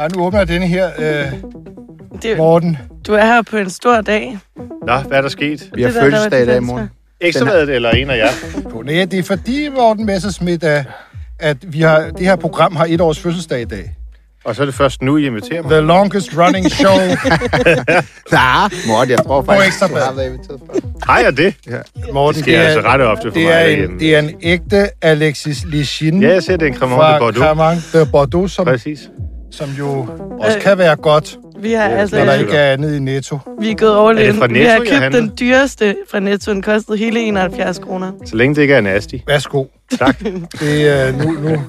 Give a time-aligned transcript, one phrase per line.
[0.00, 1.32] Ej, nu åbner jeg denne her, øh,
[2.22, 2.78] Det, Morten.
[3.06, 4.38] du er her på en stor dag.
[4.86, 5.70] Nå, hvad er der sket?
[5.74, 6.90] Vi har Det fødselsdag i dag i det morgen.
[7.20, 8.82] Ekstrabladet eller en af jer?
[8.84, 10.84] Nej, det er fordi, Morten Messersmith, at,
[11.38, 13.94] at vi har, det her program har et års fødselsdag i dag.
[14.44, 15.70] Og så er det først nu, I inviterer mig.
[15.70, 16.96] The longest running show.
[18.32, 20.80] Nej, Morten, jeg tror faktisk, Ekstra du har været inviteret før.
[21.06, 21.54] Hej, er det?
[22.12, 24.88] Morten, Det sker altså ret ofte for det mig er, en, det er en ægte
[25.02, 27.46] Alexis Lichin Ja, jeg ser, det er en Cremant de fra Bordeaux.
[27.46, 29.10] Cremant de Bordeaux, som, Præcis.
[29.50, 30.06] Som jo
[30.40, 33.38] også kan være godt, Vi har altså, når der ikke er andet i Netto.
[33.60, 34.34] vi er gået Er in.
[34.34, 36.52] fra Vi har købt den dyreste fra Netto.
[36.52, 38.12] Den kostede hele 71 kroner.
[38.26, 39.14] Så længe det ikke er nasty.
[39.26, 39.64] Værsgo.
[39.98, 40.20] Tak.
[40.60, 41.48] Det er nu, nu.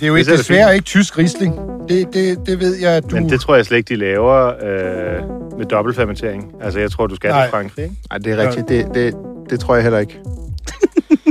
[0.00, 1.54] Det er jo ikke, da desværre ikke tysk risling.
[1.88, 3.14] Det, det, det ved jeg, at du...
[3.16, 6.52] Men det tror jeg slet ikke, de laver øh, med dobbeltfermentering.
[6.62, 7.42] Altså, jeg tror, du skal Nej.
[7.44, 7.96] til Frankrig, ikke?
[8.10, 8.68] Nej, det er rigtigt.
[8.68, 9.14] Det, det,
[9.50, 10.18] det tror jeg heller ikke.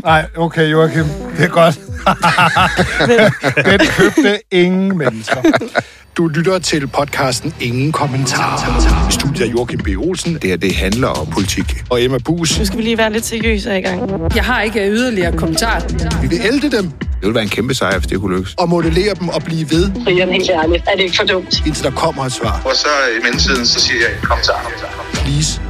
[0.03, 1.05] Nej, okay, Joachim.
[1.37, 1.79] Det er godt.
[3.79, 5.41] Den købte ingen mennesker.
[6.17, 9.07] Du lytter til podcasten Ingen Kommentar.
[9.09, 9.87] I studiet er Joachim B.
[9.97, 10.33] Olsen.
[10.33, 11.83] Det her, det handler om politik.
[11.89, 12.59] Og Emma Bus.
[12.59, 14.11] Nu skal vi lige være lidt seriøse i gang.
[14.35, 15.81] Jeg har ikke yderligere kommentar.
[16.21, 16.91] Vi vil ælde dem.
[16.91, 18.53] Det ville være en kæmpe sejr, hvis det kunne lykkes.
[18.57, 21.63] Og modellere dem og blive ved, Brian, helt ærligt, er det ikke for dumt?
[21.65, 22.61] indtil der kommer et svar.
[22.65, 22.87] Og så
[23.19, 24.51] i mellemtiden, så siger jeg, kom så.
[25.13, 25.61] Please.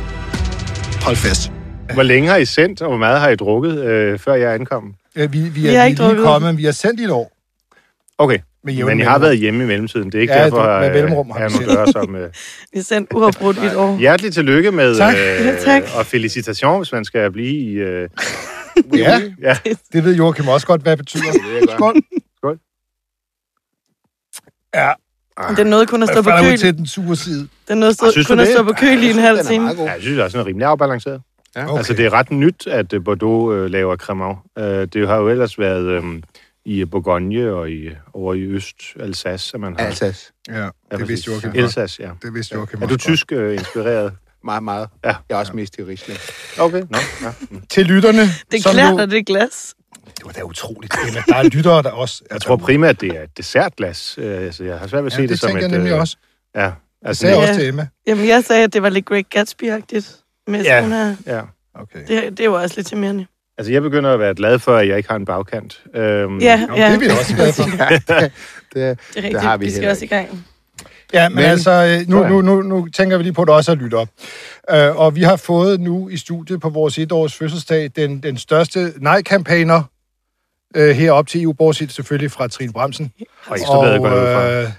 [1.02, 1.52] Hold fast.
[1.94, 4.94] Hvor længe har I sendt, og hvor meget har I drukket, øh, før jeg ankom?
[5.16, 7.04] Ja, vi, vi, er, Vi vi har er ikke lige kommet, vi har sendt i
[7.04, 7.32] et år.
[8.18, 10.06] Okay, Med men I har været hjemme i mellemtiden.
[10.12, 12.16] Det er ikke Ja, derfor, det- med øh, mellemrum har jeg vi må gøre som...
[12.16, 12.30] Øh,
[12.74, 13.98] Vi er sendt uafbrudt i et år.
[14.00, 14.96] hjertelig tillykke med...
[14.98, 15.16] Tak.
[15.16, 15.84] Ja, tak.
[15.98, 17.74] Og felicitation, hvis man skal blive i...
[17.74, 18.10] Øh,
[18.98, 19.58] Ja, ja.
[19.94, 21.24] det ved Joachim også godt, hvad det betyder.
[21.76, 21.96] Skål.
[22.38, 22.60] Skål.
[24.76, 24.92] Ja,
[25.58, 26.58] Den nåede kun at stå på køl.
[26.58, 27.48] til den sure side.
[27.68, 28.54] Den nåede stå, du kun at det?
[28.56, 29.70] stå på køl i en halv Den er time.
[29.84, 31.22] ja, jeg synes den er rimelig afbalanceret.
[31.56, 31.66] Ja.
[31.68, 31.78] Okay.
[31.78, 34.38] Altså, det er ret nyt, at øh, Bordeaux øh, laver Cremant.
[34.58, 36.04] Øh, det har jo ellers været øh,
[36.66, 39.86] i Bourgogne og i, over i Øst, Alsace, at man har...
[39.86, 40.32] Alsace.
[40.48, 41.28] Ja, Ja, det vidste præcis.
[41.28, 41.64] Joachim godt.
[41.64, 42.10] Alsace, ja.
[42.22, 44.14] Det vidste Joachim Er du tysk øh, inspireret?
[44.46, 44.90] Meget, meget.
[45.06, 45.16] Ja.
[45.30, 46.20] Jeg er også mest i Riesling.
[46.60, 46.98] Okay, nå.
[47.22, 47.34] Ja.
[47.52, 47.62] Mm.
[47.70, 48.22] Til lytterne,
[48.52, 49.74] Det klæder dig, det glas.
[50.06, 50.94] Det var da utroligt.
[51.08, 51.24] Emma.
[51.28, 52.24] Der er lyttere, der også...
[52.32, 54.16] Jeg tror primært, det er et dessertglas.
[54.18, 55.72] Øh, altså, jeg har svært ved at se ja, det, det som tænker et...
[55.72, 56.18] jeg nemlig øh, også.
[56.56, 56.74] Ja, Jeg
[57.06, 57.42] altså, sagde Ja.
[57.42, 57.88] også til Emma.
[58.08, 60.23] Jamen, jeg sagde, at det var lidt Great Gatsby-agtigt.
[60.48, 60.82] Med Ja.
[60.82, 61.16] sådan her.
[61.38, 61.42] ja.
[61.76, 62.00] Okay.
[62.08, 63.26] Det, det er jo også lidt charmerende.
[63.58, 65.82] Altså, jeg begynder at være glad for, at jeg ikke har en bagkant.
[65.96, 66.88] Øhm, Ja, Nå, ja.
[66.88, 67.64] det er vi også glade for.
[67.84, 68.32] Ja, det, det,
[68.74, 69.42] Det er rigtigt.
[69.42, 70.46] har vi vi skal også i gang.
[71.14, 73.54] Ja, men, Men- altså, øh, nu, nu, nu, nu tænker vi lige på, at der
[73.54, 74.00] også er lytter.
[74.74, 78.94] Uh, og vi har fået nu i studiet på vores etårs fødselsdag den, den største
[78.98, 79.82] nej-kampagner
[80.78, 83.12] uh, herop til EU, bortset selvfølgelig fra Trine Bremsen
[83.46, 84.52] Og fra.
[84.52, 84.70] øh,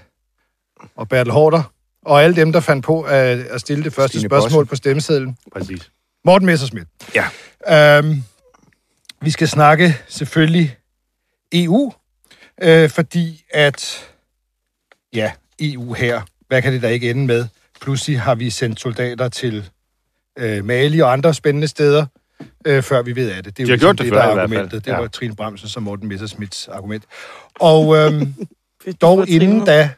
[0.95, 1.71] og Bertel Hårder.
[2.05, 4.69] Og alle dem, der fandt på at, at stille det første Stine spørgsmål Bosse.
[4.69, 5.37] på stemmesedlen.
[5.53, 5.91] Præcis.
[6.25, 6.87] Morten Messerschmidt.
[7.15, 7.99] Ja.
[7.99, 8.23] Um,
[9.21, 10.77] vi skal snakke selvfølgelig
[11.53, 11.93] EU,
[12.61, 14.07] øh, fordi at,
[15.13, 17.47] ja, EU her, hvad kan det da ikke ende med?
[17.81, 19.69] Pludselig har vi sendt soldater til
[20.39, 22.05] øh, Mali og andre spændende steder,
[22.67, 23.57] øh, før vi ved af det.
[23.57, 24.85] Det er De har jo gjort ligesom det før, der er argumentet.
[24.85, 24.97] Det Ja.
[24.99, 27.03] var Trine Bremsen og Morten Messerschmidts argument.
[27.59, 28.33] Og øhm,
[28.85, 29.89] Fedt, dog inden da,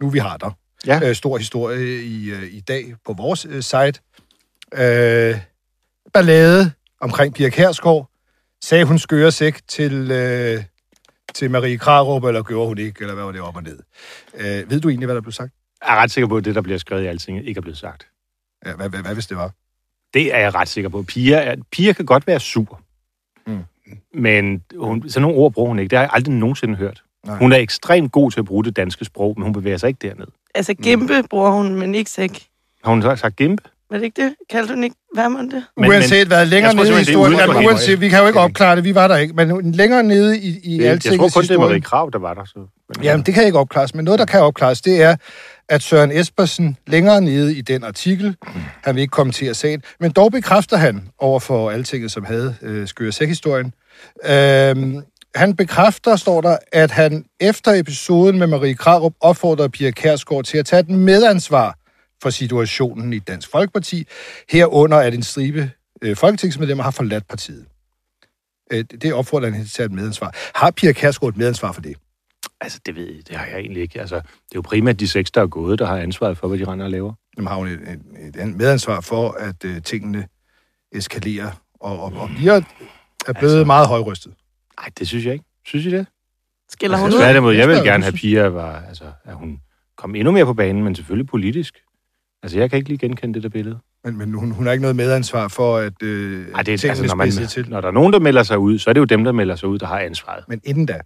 [0.00, 0.50] nu vi har der,
[0.86, 1.08] Ja.
[1.08, 4.00] øh, stor historie i, øh, i dag på vores øh, site.
[4.74, 5.38] Øh,
[6.12, 8.10] ballade omkring Pia Kærsgaard.
[8.64, 10.64] Sagde hun skøre sæk til, øh,
[11.34, 13.78] til Marie Krarup, eller gjorde hun ikke, eller hvad var det op og ned?
[14.34, 15.52] Øh, ved du egentlig, hvad der blev sagt?
[15.86, 17.78] Jeg er ret sikker på, at det, der bliver skrevet i alting, ikke er blevet
[17.78, 18.06] sagt.
[18.66, 19.50] Ja, hvad, hvad, hvad hvis det var?
[20.14, 21.02] Det er jeg ret sikker på.
[21.02, 22.80] Pia, er, Pia kan godt være sur.
[23.46, 23.64] Mm.
[24.14, 25.90] Men hun, sådan nogle ord bruger hun ikke.
[25.90, 27.03] Det har jeg aldrig nogensinde hørt.
[27.26, 27.36] Nej.
[27.36, 30.08] Hun er ekstremt god til at bruge det danske sprog, men hun bevæger sig ikke
[30.08, 30.26] derned.
[30.54, 32.46] Altså, gimpe bruger hun, men ikke sæk.
[32.84, 33.62] Har hun så sagt gimpe?
[33.90, 34.34] Var det ikke det?
[34.50, 35.64] Kaldte hun ikke Værmund det?
[35.76, 37.66] Men- uanset hvad, længere nede i det historien, jamen, mig.
[37.66, 40.60] uanset, vi kan jo ikke opklare det, vi var der ikke, men længere nede i,
[40.62, 42.44] i Det, jeg tror kun, det er Marie historie, Krav, der var der.
[42.44, 42.58] Så.
[42.58, 45.16] Men, Jamen, det kan ikke opklares, men noget, der kan opklares, det er,
[45.68, 48.36] at Søren Espersen længere nede i den artikel,
[48.84, 52.88] han vil ikke kommentere sagen, men dog bekræfter han over for Altinget, som havde øh,
[52.88, 53.74] skøre sæk-historien,
[54.24, 55.02] øh,
[55.34, 60.58] han bekræfter, står der, at han efter episoden med Marie Krarup opfordrede Pia Kærsgaard til
[60.58, 61.78] at tage et medansvar
[62.22, 64.06] for situationen i Dansk Folkeparti,
[64.50, 65.70] herunder at en stribe
[66.02, 67.66] øh, folketingsmedlemmer har forladt partiet.
[68.72, 70.34] Øh, det opfordrer han til at tage et medansvar.
[70.54, 71.96] Har Pia Kærsgaard et medansvar for det?
[72.60, 74.00] Altså, det, ved, det har jeg egentlig ikke.
[74.00, 76.58] Altså, det er jo primært de seks, der er gået, der har ansvaret for, hvad
[76.58, 77.12] de render og laver.
[77.36, 77.80] Jamen, har hun et,
[78.24, 80.26] et, et medansvar for, at øh, tingene
[80.92, 81.50] eskalerer
[81.80, 82.54] og, og, og bliver,
[83.26, 84.32] er blevet Altså- meget højrystet.
[84.80, 85.44] Nej, det synes jeg ikke.
[85.66, 86.06] Synes I det?
[86.70, 87.20] Skiller hun Altså, ud?
[87.22, 89.60] hvad- Tværtimod, jeg vil gerne have Pia, var, altså, at hun
[89.96, 91.74] kom endnu mere på banen, men selvfølgelig politisk.
[92.42, 93.78] Altså, jeg kan ikke lige genkende det der billede.
[94.04, 96.90] Men, men hun, hun har ikke noget medansvar for, at øh, Ej, det er, tingene
[97.00, 97.70] altså, når, man, til.
[97.70, 99.56] når der er nogen, der melder sig ud, så er det jo dem, der melder
[99.56, 100.44] sig ud, der har ansvaret.
[100.48, 101.00] Men inden da,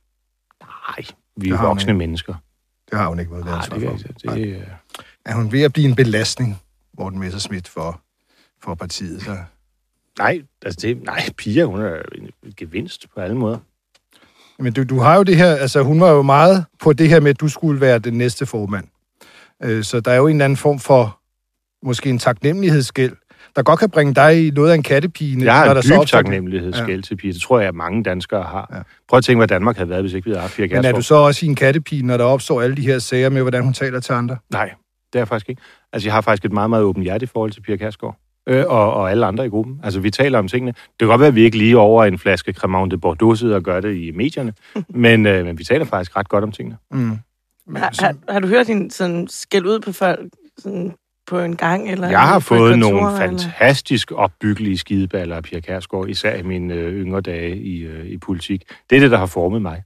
[0.63, 1.05] Nej,
[1.37, 1.99] vi er hun voksne ikke.
[1.99, 2.35] mennesker.
[2.91, 3.89] Det har hun ikke været Nej, ansvar det
[4.25, 4.33] for.
[4.35, 4.63] Det, øh,
[5.27, 6.61] Er hun ved at blive en belastning,
[6.99, 8.01] Morten Messerschmidt, for,
[8.63, 9.23] for partiet?
[9.23, 9.37] Så?
[10.19, 13.59] Nej, altså det, nej, Pia, hun er en gevinst på alle måder.
[14.59, 17.21] Men du, du har jo det her, altså hun var jo meget på det her
[17.21, 18.85] med, at du skulle være den næste formand.
[19.63, 21.21] Øh, så der er jo en eller anden form for,
[21.87, 23.13] måske en taknemmelighedsgæld,
[23.57, 25.45] der godt kan bringe dig i noget af en kattepine.
[25.45, 27.33] Jeg har når en der så dyb opstår- taknemmelighedsgæld til Pia.
[27.33, 28.71] Det tror jeg, at mange danskere har.
[28.75, 28.83] Ja.
[29.09, 30.93] Prøv at tænke, hvad Danmark havde været, hvis ikke vi havde haft Pia Men er
[30.93, 33.63] du så også i en kattepine, når der opstår alle de her sager med, hvordan
[33.65, 34.37] hun taler til andre?
[34.51, 34.65] Nej,
[35.13, 35.63] det er jeg faktisk ikke.
[35.93, 38.17] Altså, jeg har faktisk et meget, meget åbent hjerte i forhold til Pia Kærsgaard.
[38.49, 39.81] Øh, og, og alle andre i gruppen.
[39.85, 40.73] Altså, vi taler om tingene.
[40.73, 43.57] Det kan godt være, at vi ikke lige over en flaske Cremant de Bordeaux sidder
[43.57, 44.53] og gør det i medierne,
[44.89, 46.77] men, øh, men vi taler faktisk ret godt om tingene.
[46.91, 47.19] Mm.
[47.67, 50.21] Men, Har, har, har du hørt hende sådan skæld ud på folk
[50.59, 50.95] sådan
[51.27, 51.91] på en gang?
[51.91, 53.17] Eller Jeg har fået nogle eller?
[53.19, 58.19] fantastisk opbyggelige skideballer af Pia Kærsgaard, især i mine øh, yngre dage i, øh, i
[58.19, 58.63] politik.
[58.91, 59.83] Det er det, der har formet mig.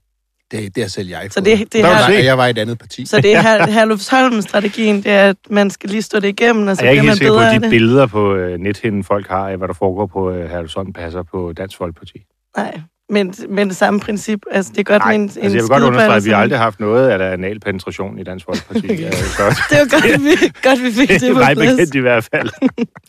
[0.53, 2.57] Det, det har selv jeg Så det, det er her, jeg, jeg var i et
[2.57, 3.05] andet parti.
[3.05, 6.77] så det er her, Herlufsholm-strategien, det er, at man skal lige stå det igennem, og
[6.77, 8.35] så jeg er ikke bliver man helt sikker på, bedre af at de billeder på
[8.35, 12.17] øh, nethinden, folk har af, hvad der foregår på øh, Herlevsholm, passer på Dansk Folkeparti.
[12.57, 14.39] Nej, men, men det samme princip.
[14.51, 16.29] Altså, det er godt Nej, med en, altså en jeg vil godt understrege, at vi
[16.29, 18.87] som- har aldrig haft noget af der analpenetration i Dansk Folkeparti.
[19.01, 21.71] Ja, så Det var godt, vi, godt, vi fik det det er på mig plads.
[21.71, 22.49] bekendt i hvert fald.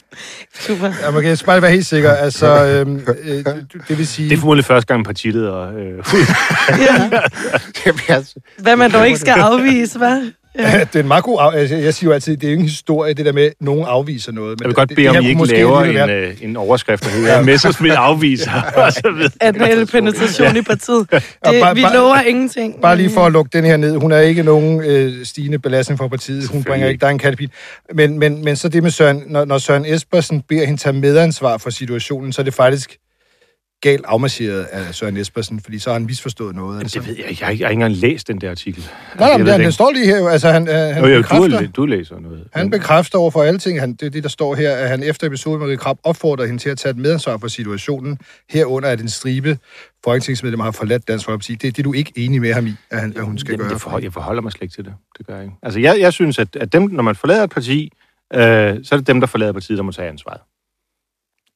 [0.66, 0.92] Super.
[1.02, 2.12] Ja, man kan bare være helt sikker.
[2.12, 3.44] Altså, øhm, øh,
[3.88, 4.28] det vil sige...
[4.30, 5.76] Det er formodentlig første gang partileder.
[5.76, 6.04] Øh,
[6.78, 7.10] Ja.
[8.58, 10.43] Hvad man dog ikke skal afvise, hva'?
[10.58, 10.80] Ja.
[10.92, 11.38] det er en meget god...
[11.40, 13.42] Af, altså, jeg siger jo altid, det er jo ikke en historie, det der med,
[13.44, 14.60] at nogen afviser noget.
[14.60, 17.42] jeg vil godt bede om, I ikke laver en, være- øh, en overskrift, der hedder
[17.42, 18.50] Messersmith afviser.
[19.16, 19.30] videre.
[19.40, 21.06] Anmelde penetration i partiet.
[21.10, 22.80] Det, bare- vi bare- lover ingenting.
[22.82, 23.96] Bare lige for at lukke den her ned.
[23.96, 26.48] Hun er ikke nogen øh, stigende belastning for partiet.
[26.48, 27.48] Hun bringer ikke, der er en kattepin.
[27.94, 31.58] Men, men, men så det med Søren, når, når Søren Espersen beder hende tage medansvar
[31.58, 32.96] for situationen, så er det faktisk
[33.84, 36.80] galt afmarcheret af Søren Espersen, fordi så har han misforstået noget.
[36.80, 36.98] Altså.
[36.98, 37.40] Det ved jeg ikke.
[37.40, 38.84] Jeg har ikke, jeg har ikke engang læst den der artikel.
[39.18, 40.28] Nej, Jeg men den, den står lige her jo.
[40.28, 41.60] Altså, han, øh, han Jo, jo, bekræfter...
[41.60, 42.48] du, du læser noget.
[42.52, 45.02] Han bekræfter over for alle ting, han, det er det, der står her, at han
[45.02, 48.18] efter episoden med Marie Krab opfordrer hende til at tage et medansvar for situationen,
[48.50, 49.58] herunder at en stribe
[50.04, 51.54] folketingsmedlemmer har forladt Dansk Folkeparti.
[51.54, 53.52] Det er det, du er ikke enig med ham i, at, han, at hun skal
[53.52, 53.74] Jamen, gøre.
[53.74, 54.94] det forhold, jeg forholder mig slet ikke til det.
[55.18, 55.56] Det gør jeg ikke.
[55.62, 57.92] Altså, jeg, jeg synes, at, at dem, når man forlader et parti,
[58.34, 58.40] øh,
[58.84, 60.40] så er det dem, der forlader partiet, der må tage ansvaret.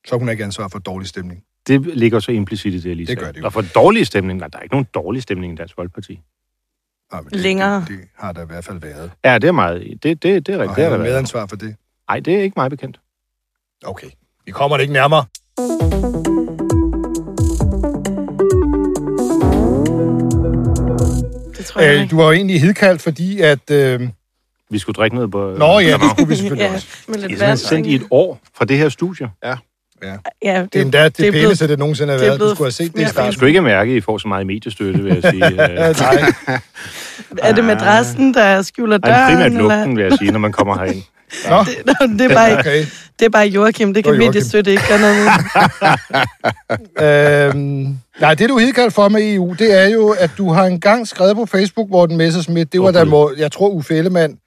[0.07, 1.43] Så har hun ikke ansvar for dårlig stemning.
[1.69, 3.25] Det ligger så implicit i det, jeg lige Det sagde.
[3.27, 3.45] gør det jo.
[3.47, 6.21] Og for dårlig stemning, nej, der er ikke nogen dårlig stemning i Dansk Folkeparti.
[7.13, 7.81] Nej, men det, Længere.
[7.81, 9.11] Det, det, har der i hvert fald været.
[9.25, 9.83] Ja, det er meget.
[10.03, 10.71] Det, det, det er rigtigt.
[10.71, 11.77] Og Det har medansvar for det.
[12.09, 13.01] Nej, det er ikke meget bekendt.
[13.85, 14.07] Okay.
[14.47, 15.25] Vi kommer det ikke nærmere.
[21.57, 22.11] Det tror jeg Øh, ikke.
[22.11, 23.71] du var jo egentlig hidkaldt, fordi at...
[23.71, 24.09] Øh...
[24.71, 25.55] Vi skulle drikke noget på...
[25.59, 26.87] Nå ja, det skulle vi selvfølgelig Ja, også.
[27.09, 27.59] med Det er vand.
[27.59, 29.31] sendt i et år fra det her studie.
[29.45, 29.57] Ja,
[30.03, 30.11] Det
[30.43, 32.41] er endda det, det er det pæneste, det nogensinde har det er været.
[32.41, 33.33] Du blevet skulle have set det i mere Jeg starten.
[33.33, 35.47] skulle ikke mærke, at I får så meget mediestøtte, vil jeg sige.
[35.53, 36.33] Øh, Ja, nej.
[37.43, 39.33] Er det madrassen, der skjuler Ej, døren?
[39.35, 39.77] primært eller?
[39.77, 41.03] lugten, vil jeg sige, når man kommer herind.
[41.51, 41.57] Nå,
[41.87, 42.85] Nå, det, er bare, okay.
[43.19, 43.95] det er bare Joachim.
[43.95, 44.29] Det kan Det Joachim.
[44.31, 45.29] mediestøtte ikke gøre noget.
[47.55, 51.09] Øhm, nej, det du hidkaldt for med EU, det er jo, at du har engang
[51.09, 54.39] skrevet på Facebook, Morten Messersmith, det var Åh, da, hvor, jeg tror Uffe Ellemann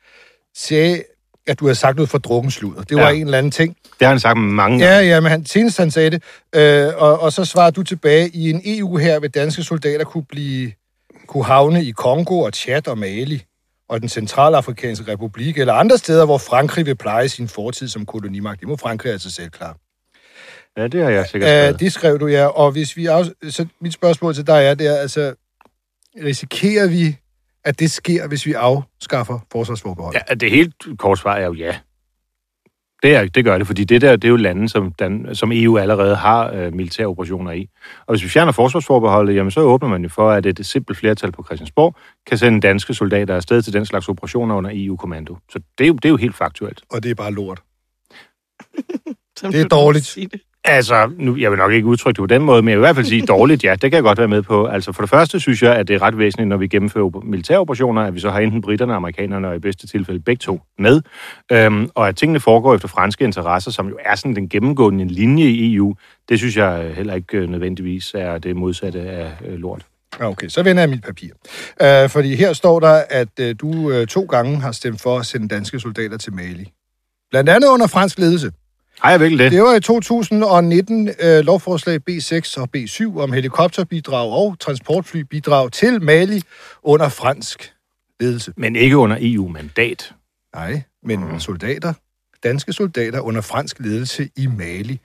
[0.57, 1.03] sagde,
[1.47, 2.81] at du havde sagt noget for drukkensludder.
[2.81, 3.15] Det var Ja.
[3.15, 3.77] en eller anden ting.
[3.83, 4.95] Det har han sagt mange gange.
[4.95, 6.23] Ja, ja, men han, senest han sagde det.
[6.55, 10.25] Øh, og, og så svarer du tilbage, i en EU her vil danske soldater kunne
[10.29, 10.71] blive
[11.27, 13.43] kunne havne i Kongo og Tchad og Mali
[13.89, 18.59] og den centralafrikanske republik, eller andre steder, hvor Frankrig vil pleje sin fortid som kolonimagt.
[18.59, 19.73] Det må Frankrig altså selv klare.
[20.77, 21.79] Ja, det har jeg sikkert skrevet.
[21.79, 22.45] det skrev du, ja.
[22.45, 23.25] Og hvis vi af...
[23.49, 25.33] så mit spørgsmål til dig er, det er, altså,
[26.23, 27.17] risikerer vi,
[27.63, 30.21] at det sker, hvis vi afskaffer forsvarsforbeholdet?
[30.29, 31.75] Ja, det helt kort svar er jo ja.
[33.03, 35.51] Det, er, det gør det, fordi det der, det er jo lande, som, Dan, som
[35.53, 37.69] EU allerede har øh, militære operationer i.
[38.05, 41.31] Og hvis vi fjerner forsvarsforbeholdet, jamen så åbner man jo for, at et simpelt flertal
[41.31, 41.95] på Christiansborg
[42.27, 45.37] kan sende danske soldater afsted til den slags operationer under EU-kommando.
[45.49, 46.81] Så det er, jo, det er jo helt faktuelt.
[46.89, 47.61] Og det er bare lort.
[49.41, 50.17] Det er dårligt.
[50.31, 50.41] det.
[50.63, 52.85] Altså, nu, jeg vil nok ikke udtrykke det på den måde, men jeg vil i
[52.85, 54.65] hvert fald sige dårligt, ja, det kan jeg godt være med på.
[54.65, 58.01] Altså for det første synes jeg, at det er ret væsentligt, når vi gennemfører militæroperationer,
[58.01, 61.01] at vi så har enten britterne, amerikanerne og i bedste tilfælde begge to med.
[61.51, 65.45] Øhm, og at tingene foregår efter franske interesser, som jo er sådan den gennemgående linje
[65.45, 65.95] i EU,
[66.29, 69.85] det synes jeg øh, heller ikke øh, nødvendigvis er det modsatte af øh, lort.
[70.19, 71.29] Ja, Okay, så vender jeg mit papir.
[71.81, 75.25] Øh, fordi her står der, at øh, du øh, to gange har stemt for at
[75.25, 76.71] sende danske soldater til Mali.
[77.31, 78.51] Blandt andet under fransk ledelse.
[79.03, 79.51] Jeg virkelig det?
[79.51, 86.41] Det var i 2019 uh, lovforslag B6 og B7 om helikopterbidrag og transportflybidrag til Mali
[86.83, 87.73] under fransk
[88.19, 88.53] ledelse.
[88.57, 90.13] Men ikke under EU-mandat.
[90.55, 91.39] Nej, men mm.
[91.39, 91.93] soldater,
[92.43, 94.99] danske soldater under fransk ledelse i Mali.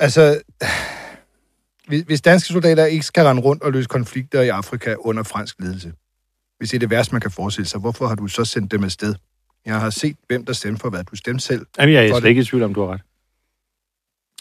[0.00, 0.40] Altså,
[1.88, 5.56] hvis- hvis danske soldater ikke skal rende rundt og løse konflikter i Afrika under fransk
[5.60, 5.92] ledelse,
[6.58, 8.84] hvis det er det værste, man kan forestille sig, hvorfor har du så sendt dem
[8.84, 9.14] afsted?
[9.66, 11.04] Jeg har set, hvem der stemte for hvad.
[11.04, 11.66] Du stemte selv.
[11.78, 13.00] Jamen, jeg er slet ikke i tvivl om, du har ret.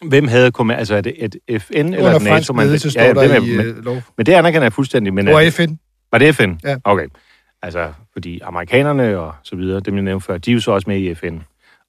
[0.09, 0.75] Hvem havde kommet...
[0.75, 2.53] Altså, er det et FN eller Under et fransk NATO?
[2.53, 4.01] man- ledelse står ja, der det er- i men, øh, lov.
[4.17, 5.13] men det anerkender jeg fuldstændig.
[5.13, 5.79] Men Det var FN.
[6.11, 6.53] Var det FN?
[6.63, 6.77] Ja.
[6.83, 7.07] Okay.
[7.61, 10.89] Altså, fordi amerikanerne og så videre, dem jeg nævnte før, de er jo så også
[10.89, 11.37] med i FN.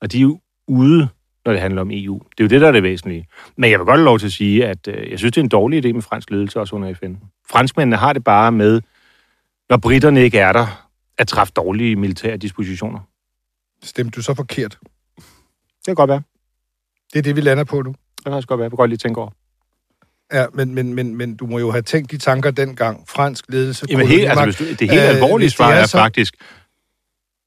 [0.01, 1.09] Og de er jo ude,
[1.45, 2.19] når det handler om EU.
[2.31, 3.27] Det er jo det, der er det væsentlige.
[3.57, 5.45] Men jeg vil godt have lov til at sige, at øh, jeg synes, det er
[5.45, 7.13] en dårlig idé med fransk ledelse også under FN.
[7.51, 8.81] Franskmændene har det bare med,
[9.71, 13.01] når britterne ikke er der, at træffe dårlige militære dispositioner.
[13.85, 14.79] Stemte du så forkert?
[15.77, 16.23] Det kan godt være.
[17.13, 17.91] Det er det, vi lander på nu.
[18.17, 18.65] Det kan også godt være.
[18.65, 19.31] Jeg vil godt lige tænke over.
[20.33, 23.09] Ja, men, men, men, men du må jo have tænkt de tanker dengang.
[23.09, 25.99] Fransk ledelse, Jamen, helt, altså, hvis du, det helt Øh, alvorlige svar er er så-
[25.99, 26.35] faktisk,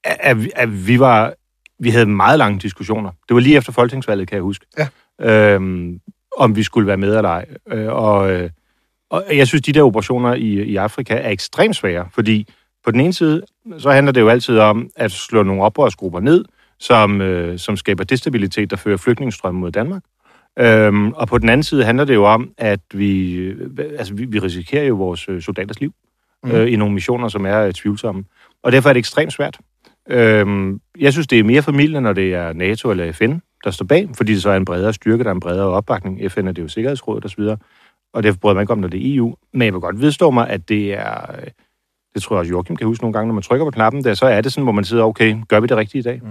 [0.04, 1.34] at, at, vi- at vi var
[1.78, 3.10] vi havde meget lange diskussioner.
[3.28, 4.66] Det var lige efter folketingsvalget, kan jeg huske.
[4.78, 4.88] Ja.
[5.20, 6.00] Øhm,
[6.36, 7.46] om vi skulle være med eller ej.
[7.68, 8.50] Øh, og, øh,
[9.10, 12.48] og jeg synes, de der operationer i, i Afrika er ekstremt svære, fordi
[12.84, 13.42] på den ene side,
[13.78, 16.44] så handler det jo altid om at slå nogle oprørsgrupper ned,
[16.78, 20.02] som, øh, som skaber destabilitet, der fører flygtningestrømme mod Danmark.
[20.58, 24.24] Øhm, og på den anden side handler det jo om, at vi, øh, altså, vi,
[24.24, 25.94] vi risikerer jo vores øh, soldaters liv
[26.44, 26.50] Mm.
[26.50, 28.24] øh, i nogle missioner, som er øh, tvivlsomme.
[28.62, 29.58] Og derfor er det ekstremt svært.
[30.10, 33.32] Øhm, jeg synes, det er mere familie, når det er NATO eller FN,
[33.64, 36.32] der står bag, fordi det så er en bredere styrke, der er en bredere opbakning.
[36.32, 37.42] FN er det jo Sikkerhedsrådet osv.,
[38.12, 39.34] og derfor bryder man ikke om, når det er EU.
[39.52, 41.26] Men jeg vil godt vedstå mig, at det er...
[42.14, 44.14] Det tror jeg også, Joachim kan huske nogle gange, når man trykker på knappen der,
[44.14, 46.20] så er det sådan, hvor man sidder, okay, gør vi det rigtige i dag?
[46.22, 46.28] Mm.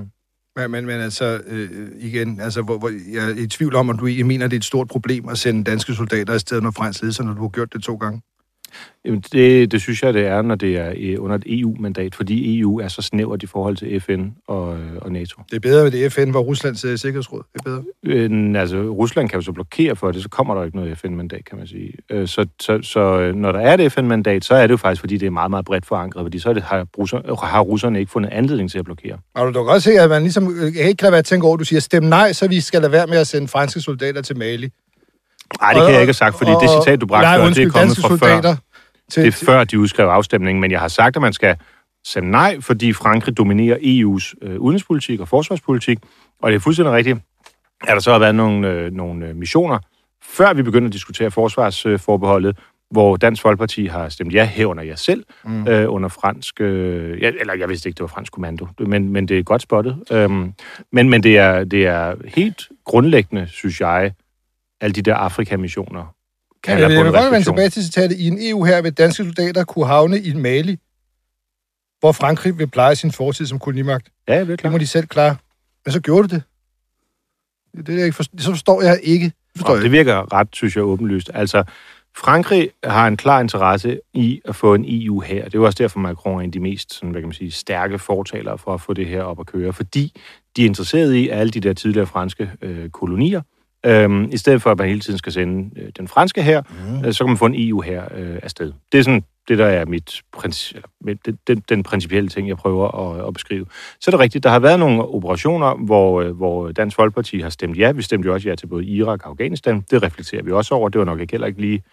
[0.55, 3.99] Men, men, men altså, øh, igen, altså, hvor, hvor, jeg er i tvivl om, at
[3.99, 7.01] du I mener, det er et stort problem at sende danske soldater afsted under fransk
[7.01, 8.21] ledelse, når du har gjort det to gange.
[9.05, 12.59] Jamen, det, det synes jeg, det er, når det er øh, under et EU-mandat, fordi
[12.59, 15.41] EU er så snævert i forhold til FN og, øh, og NATO.
[15.49, 17.45] Det er bedre ved det FN, hvor Rusland sidder i Sikkerhedsrådet.
[17.53, 17.83] Det er bedre.
[18.03, 21.45] Øh, altså, Rusland kan jo så blokere for det, så kommer der ikke noget FN-mandat,
[21.45, 21.93] kan man sige.
[22.09, 24.99] Øh, så, så, så øh, når der er et FN-mandat, så er det jo faktisk,
[24.99, 28.11] fordi det er meget, meget bredt forankret, fordi så det, har, russer, har russerne ikke
[28.11, 29.17] fundet anledning til at blokere.
[29.33, 31.25] Og du kan godt se, at man ligesom, øh, jeg kan ikke lade være at
[31.25, 33.47] tænke over, at du siger, stem nej, så vi skal lade være med at sende
[33.47, 34.69] franske soldater til Mali.
[35.61, 37.63] Nej, det kan jeg ikke have sagt, fordi det citat, du bragte nej, før, det
[37.63, 38.55] er kommet fra før.
[39.11, 41.55] Til, Det er før, de udskrev afstemningen, men jeg har sagt, at man skal
[42.05, 45.99] stemme nej, fordi Frankrig dominerer EU's øh, udenrigspolitik og forsvarspolitik,
[46.41, 47.17] og det er fuldstændig rigtigt,
[47.87, 49.79] at der så har været nogle, øh, nogle øh, missioner,
[50.23, 52.57] før vi begynder at diskutere forsvarsforbeholdet,
[52.91, 55.67] hvor Dansk Folkeparti har stemt ja herunder jeg selv, mm.
[55.67, 59.27] øh, under fransk, øh, ja, eller jeg vidste ikke, det var fransk kommando, men, men
[59.27, 59.97] det er godt spottet.
[60.11, 60.53] Øhm,
[60.91, 64.11] men men det, er, det er helt grundlæggende, synes jeg,
[64.83, 66.03] alle de der Afrika-missioner.
[66.63, 68.17] kan kalder jeg, vil godt vende tilbage til citatet.
[68.19, 70.77] I en EU her vil danske soldater kunne havne i Mali,
[71.99, 74.09] hvor Frankrig vil pleje sin fortid som kolonimagt.
[74.27, 74.71] Ja, det er Det klart.
[74.71, 75.35] må de selv klare.
[75.85, 76.43] Men så gjorde du det.
[77.77, 79.31] Det, det er jeg ikke forstår, så forstår jeg ikke.
[79.57, 79.83] Forstår jeg.
[79.83, 81.31] det virker ret, synes jeg, åbenlyst.
[81.33, 81.63] Altså,
[82.17, 85.43] Frankrig har en klar interesse i at få en EU her.
[85.45, 87.33] Det er jo også derfor, Macron er en af de mest sådan, hvad kan man
[87.33, 89.73] sige, stærke fortalere for at få det her op at køre.
[89.73, 90.21] Fordi
[90.55, 93.41] de er interesserede i alle de der tidligere franske øh, kolonier.
[93.85, 97.05] Øhm, I stedet for, at man hele tiden skal sende øh, den franske her, mm.
[97.05, 98.73] øh, så kan man få en EU her øh, afsted.
[98.91, 102.47] Det er sådan det, der er mit princi- eller, mit- den, den, den principielle ting,
[102.47, 103.65] jeg prøver at, at beskrive.
[103.99, 107.49] Så er det rigtigt, der har været nogle operationer, hvor, øh, hvor Dansk Folkeparti har
[107.49, 107.91] stemt ja.
[107.91, 109.85] Vi stemte jo også ja til både Irak og Afghanistan.
[109.91, 110.89] Det reflekterer vi også over.
[110.89, 111.83] Det var nok ikke heller ikke lige...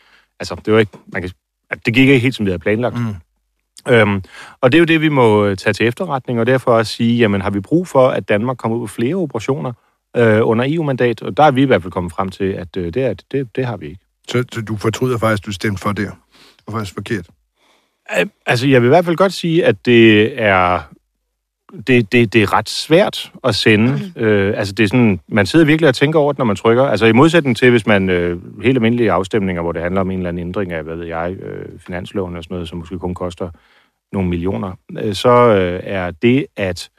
[0.41, 0.93] Altså, det var ikke...
[1.13, 1.31] Man kan,
[1.71, 2.97] at det gik ikke helt, som vi havde planlagt.
[2.99, 3.93] Mm.
[3.93, 4.23] Øhm,
[4.61, 7.19] og det er jo det, vi må øh, tage til efterretning, og derfor også sige,
[7.19, 9.73] jamen har vi brug for, at Danmark kommer ud på flere operationer
[10.17, 11.23] øh, under EU-mandat?
[11.23, 13.57] Og der er vi i hvert fald kommet frem til, at øh, det, er, det,
[13.57, 14.01] det har vi ikke.
[14.29, 16.03] Så, så du fortryder faktisk, at du stemte for der.
[16.03, 17.27] Det var faktisk forkert.
[18.47, 20.81] Altså, jeg vil i hvert fald godt sige, at det er,
[21.87, 24.13] det, det, det er ret svært at sende.
[24.17, 26.85] Øh, altså, det er sådan, man sidder virkelig og tænker over det, når man trykker.
[26.85, 30.19] Altså, i modsætning til, hvis man øh, helt almindelige afstemninger, hvor det handler om en
[30.19, 33.15] eller anden ændring af, hvad ved jeg, øh, finansloven og sådan noget, som måske kun
[33.15, 33.51] koster
[34.13, 36.91] nogle millioner, øh, så øh, er det at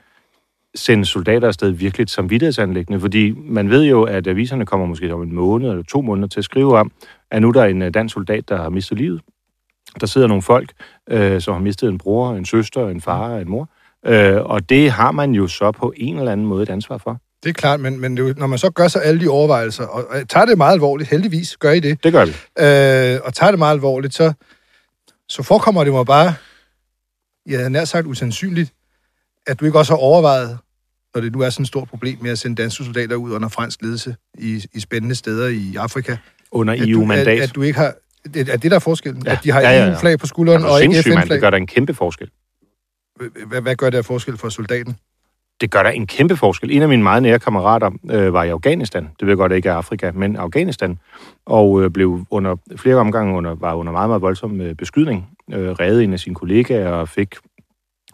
[0.76, 5.22] sende soldater afsted virkelig et samvittighedsanlæggende, fordi man ved jo, at aviserne kommer måske om
[5.22, 6.92] en måned eller to måneder til at skrive om,
[7.32, 9.22] at nu der er en øh, dansk soldat, der har mistet livet.
[10.02, 10.72] Der sidder nogle folk,
[11.10, 13.70] øh, som har mistet en bror, en søster, en far og en mor.
[14.06, 17.18] Øh, og det har man jo så på en eller anden måde et ansvar for.
[17.44, 20.06] Det er klart, men, men det når man så gør sig alle de overvejelser, og,
[20.10, 22.32] og tager det meget alvorligt, heldigvis gør I det, Det gør vi.
[22.32, 24.34] øh, og tager det meget alvorligt, så,
[25.30, 26.34] så forekommer det mig bare,
[27.46, 28.74] jeg havde nær sagt usandsynligt,
[29.48, 30.58] at du ikke også har overvejet,
[31.16, 33.50] når det nu er sådan et stort problem med at sende danske soldater ud under
[33.50, 36.18] fransk ledelse i, i spændende steder i Afrika.
[36.52, 37.40] Under At du, at, EU-mandat.
[37.42, 37.94] at du ikke har...
[38.36, 39.24] Er det, der er forskellen?
[39.26, 39.32] Ja.
[39.32, 39.92] At de har Ja, ja, ja.
[39.92, 41.04] EU-flag på skulderen Er og ikke mand?
[41.04, 41.40] Det FN-flag?
[41.40, 42.30] gør der en kæmpe forskel.
[43.48, 44.96] Hvad, hvad gør det af forskel for soldaten?
[45.62, 46.72] Det gør der en kæmpe forskel.
[46.72, 49.04] En af mine meget nære kammerater øh, var i Afghanistan.
[49.04, 51.00] Det ved jeg godt ikke er Afrika, men Afghanistan.
[51.46, 55.30] Og øh, blev under flere omgange under, var under meget, meget voldsom øh, beskydning.
[55.54, 57.36] Øh, redde en af sine kollegaer og fik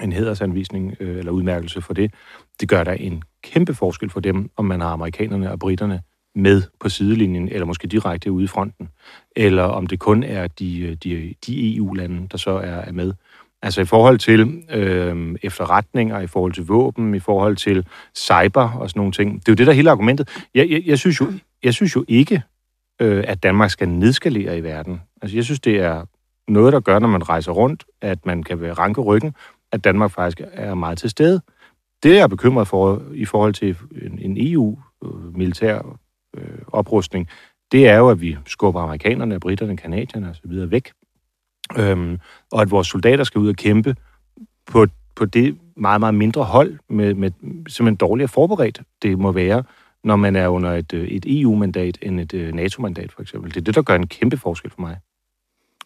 [0.01, 2.13] en hedersanvisning øh, eller udmærkelse for det.
[2.61, 6.01] Det gør der en kæmpe forskel for dem, om man har amerikanerne og britterne
[6.35, 8.89] med på sidelinjen, eller måske direkte ude i fronten,
[9.35, 13.13] eller om det kun er de, øh, de, de EU-lande, der så er, er med.
[13.61, 17.85] Altså i forhold til øh, efterretninger, i forhold til våben, i forhold til
[18.15, 19.39] cyber og sådan nogle ting.
[19.39, 20.29] Det er jo det, der er hele argumentet.
[20.55, 22.41] Jeg, jeg, jeg, synes, jo, jeg synes jo ikke,
[23.01, 25.01] øh, at Danmark skal nedskalere i verden.
[25.21, 26.05] Altså jeg synes, det er
[26.47, 29.33] noget, der gør, når man rejser rundt, at man kan ranke ryggen,
[29.71, 31.41] at Danmark faktisk er meget til stede.
[32.03, 37.29] Det er jeg bekymret for i forhold til en, en EU-militær øh, øh, oprustning,
[37.71, 40.71] det er jo, at vi skubber amerikanerne, britterne, kanadierne osv.
[40.71, 40.91] væk.
[41.77, 42.19] Øhm,
[42.51, 43.95] og at vores soldater skal ud og kæmpe
[44.65, 47.31] på, på det meget, meget mindre hold, med, med
[47.67, 49.63] simpelthen dårligere forberedt det må være,
[50.03, 53.49] når man er under et, øh, et EU-mandat end et øh, NATO-mandat, for eksempel.
[53.49, 54.97] Det er det, der gør en kæmpe forskel for mig.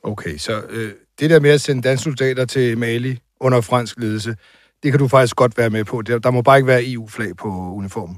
[0.03, 4.35] Okay, så øh, det der med at sende danske soldater til Mali under fransk ledelse,
[4.83, 6.01] det kan du faktisk godt være med på.
[6.01, 8.17] Der, der må bare ikke være EU-flag på uniformen.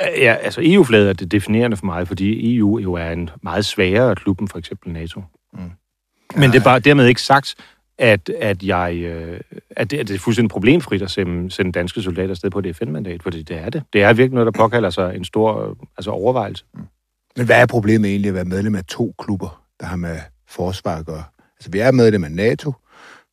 [0.00, 4.14] Ja, altså EU-flaget er det definerende for mig, fordi EU jo er en meget sværere
[4.14, 5.22] klub end for eksempel NATO.
[5.52, 5.70] Mm.
[6.36, 7.54] Men det er bare dermed ikke sagt,
[7.98, 9.40] at, at, jeg, øh,
[9.70, 12.76] at, det, at det er fuldstændig problemfrit at sende, sende danske soldater afsted på det
[12.76, 13.82] FN-mandat, fordi det er det.
[13.92, 16.64] Det er virkelig noget, der påkalder sig en stor altså overvejelse.
[16.74, 16.80] Mm.
[17.36, 20.96] Men hvad er problemet egentlig at være medlem af to klubber, der har med forsvar
[20.96, 21.24] at gøre?
[21.58, 22.72] Altså, vi er medlem af NATO,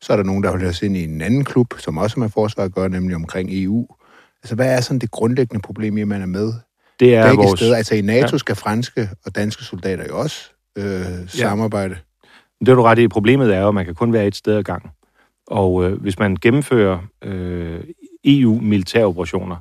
[0.02, 2.28] så er der nogen, der holder os ind i en anden klub, som også med
[2.28, 3.86] forsvar at gøre, nemlig omkring EU.
[4.42, 6.52] Altså, hvad er sådan det grundlæggende problem i, at man er med
[7.00, 7.60] det er begge vores...
[7.60, 7.76] steder?
[7.76, 8.38] Altså, i NATO ja.
[8.38, 11.96] skal franske og danske soldater jo også øh, samarbejde.
[12.60, 13.08] Det er du ret i.
[13.08, 14.90] Problemet er jo, at man kan kun være et sted ad gang.
[15.46, 17.80] Og øh, hvis man gennemfører øh,
[18.24, 19.56] EU-militæroperationer,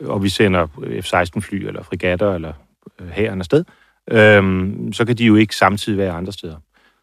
[0.00, 0.66] og vi sender
[1.02, 2.52] F-16-fly eller frigatter eller
[3.00, 3.64] øh, hæren afsted,
[4.10, 6.56] øh, så kan de jo ikke samtidig være andre steder.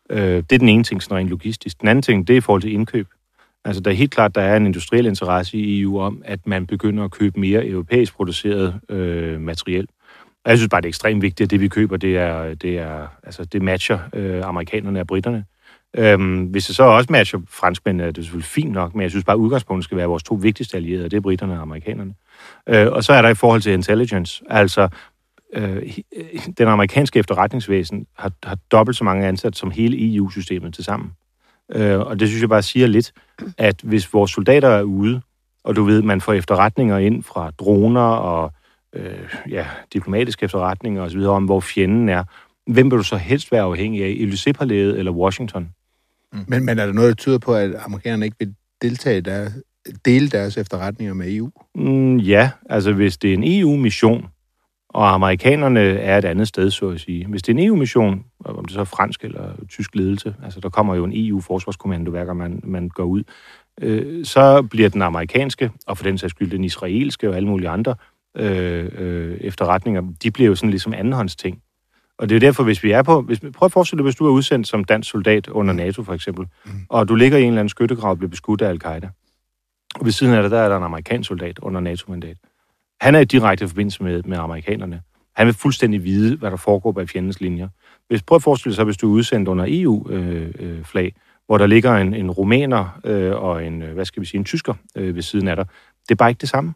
[0.10, 1.82] Øh, det er den ene ting, sådan rent logistisk.
[1.82, 3.08] Den anden ting, det er i forhold til indkøb.
[3.66, 6.68] Altså, der er helt klart, der er en industriel interesse i EU om, at man
[6.68, 9.88] begynder at købe mere europæisk produceret øh, materiel.
[10.46, 12.80] Og jeg synes bare, det er ekstremt vigtigt, at det, vi køber, det, er, det,
[12.80, 15.46] er, altså, det matcher øh, amerikanerne og britterne.
[15.98, 19.26] Øhm, hvis det så også matcher franskmændene, er det selvfølgelig fint nok, men jeg synes
[19.26, 22.14] bare, at udgangspunktet skal være vores to vigtigste allierede, det er britterne og amerikanerne.
[22.70, 24.88] Øh, og så er der i forhold til intelligence, altså
[25.54, 25.98] øh,
[26.58, 31.12] den amerikanske efterretningsvæsen har, har dobbelt så mange ansat som hele EU-systemet til sammen.
[31.72, 33.14] Øh, og det synes jeg bare siger lidt,
[33.58, 35.22] at hvis vores soldater er ude,
[35.64, 38.54] og du ved, man får efterretninger ind fra droner og
[38.94, 41.22] øh, ja, diplomatiske efterretninger osv.
[41.22, 42.24] om, hvor fjenden er,
[42.68, 44.18] hvem vil du så helst være afhængig af?
[44.20, 45.70] Élysée-palæet eller Washington?
[46.34, 46.40] Mm.
[46.48, 49.50] Men, men er der noget, der tyder på, at amerikanerne ikke vil deltage der,
[50.06, 51.52] dele deres efterretninger med EU?
[51.76, 54.28] Mm, ja, altså hvis det er en EU-mission,
[54.96, 57.28] og amerikanerne er et andet sted, så at sige.
[57.28, 60.70] Hvis det er en EU-mission, om det så er fransk eller tysk ledelse, altså der
[60.70, 63.24] kommer jo en EU-forsvarskommando, hver gang man, man går ud,
[63.82, 67.70] øh, så bliver den amerikanske, og for den sags skyld den israelske og alle mulige
[67.70, 67.96] andre
[68.38, 71.62] øh, øh, efterretninger, de bliver jo sådan ligesom andenhånds ting.
[72.18, 73.22] Og det er jo derfor, hvis vi er på...
[73.22, 76.14] Hvis, prøv at forestille dig, hvis du er udsendt som dansk soldat under NATO for
[76.14, 76.72] eksempel, mm.
[76.90, 79.10] og du ligger i en eller anden skyttegrav og bliver beskudt af al-Qaida.
[80.00, 82.38] Og ved siden af det, der er der en amerikansk soldat under NATO-mandat.
[83.02, 85.02] Han er i direkte forbindelse med, med amerikanerne.
[85.36, 87.68] Han vil fuldstændig vide, hvad der foregår bag fjendens linjer.
[88.08, 91.12] Hvis, prøv at forestille dig, hvis du er udsendt under EU-flag, øh, øh,
[91.46, 94.46] hvor der ligger en, en rumæner øh, og en, øh, hvad skal vi sige, en
[94.46, 95.66] tysker øh, ved siden af dig.
[96.04, 96.74] Det er bare ikke det samme.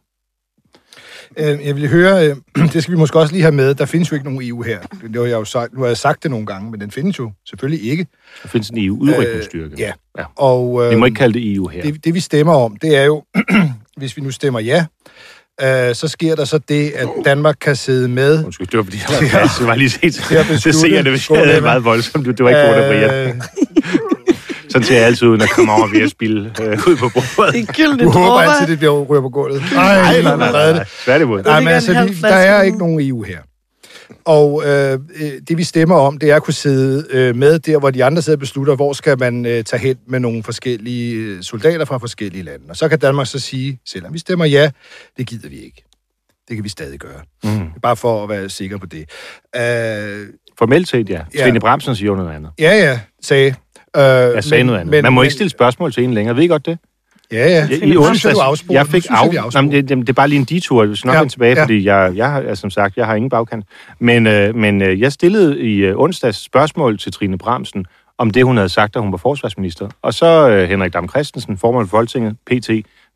[1.37, 2.35] Øh, jeg vil høre, øh,
[2.73, 4.79] det skal vi måske også lige have med, der findes jo ikke nogen EU her.
[4.81, 7.19] Det har jeg jo sagt, nu har jeg sagt det nogle gange, men den findes
[7.19, 8.07] jo selvfølgelig ikke.
[8.43, 9.73] Der findes en EU-udrykningsstyrke.
[9.73, 9.91] Øh, ja.
[10.17, 10.25] ja.
[10.35, 11.81] Og, øh, vi må ikke kalde det EU her.
[11.81, 13.23] Det, det vi stemmer om, det er jo,
[13.97, 14.85] hvis vi nu stemmer ja,
[15.61, 18.45] øh, så sker der så det, at Danmark kan sidde med...
[18.45, 20.01] Undskyld, det var fordi, jeg var, jeg var lige set.
[20.01, 22.25] Det ser jeg, det var meget voldsomt.
[22.25, 23.41] Det var ikke øh, Brian.
[24.69, 27.09] Sådan ser jeg altid ud, når jeg kommer over ved at spille øh, ud på
[27.09, 27.53] bordet.
[27.53, 29.63] Det er gyldne Du håber altid, det bliver ryger på gulvet.
[29.73, 30.85] Nej, nej, nej, nej, nej.
[31.03, 31.43] Tværtimod.
[31.43, 33.37] Nej, men altså, der er ikke nogen EU her.
[34.25, 34.99] Og øh,
[35.47, 38.21] det vi stemmer om, det er at kunne sidde øh, med der, hvor de andre
[38.21, 41.97] sidder og beslutter, hvor skal man øh, tage hen med nogle forskellige øh, soldater fra
[41.97, 42.65] forskellige lande.
[42.69, 44.71] Og så kan Danmark så sige, selvom vi stemmer ja,
[45.17, 45.83] det gider vi ikke.
[46.47, 47.21] Det kan vi stadig gøre.
[47.43, 47.69] Mm.
[47.81, 49.09] Bare for at være sikker på det.
[49.55, 50.27] Øh,
[50.59, 51.21] Formelt set, ja.
[51.35, 51.43] ja.
[51.43, 52.51] Svende Bramsen siger noget andet.
[52.59, 53.55] Ja, ja, sagde.
[53.95, 54.91] Øh, jeg sagde men, noget andet.
[54.91, 56.35] Men, Man må men, ikke stille spørgsmål til en længere.
[56.35, 56.77] Ved I godt det?
[57.31, 57.67] Ja, ja.
[57.69, 59.53] I, i onsdags, jeg fik af...
[59.55, 60.85] Jamen, det, det, er bare lige en detur.
[60.85, 61.63] Vi skal nok ja, tilbage, ja.
[61.63, 63.65] fordi jeg, jeg har, som sagt, jeg har ingen bagkant.
[63.99, 67.85] Men, øh, men øh, jeg stillede i øh, onsdags spørgsmål til Trine Bramsen,
[68.17, 69.89] om det, hun havde sagt, da hun var forsvarsminister.
[70.01, 72.69] Og så øh, Henrik Dam Christensen, formand for Folketinget, PT,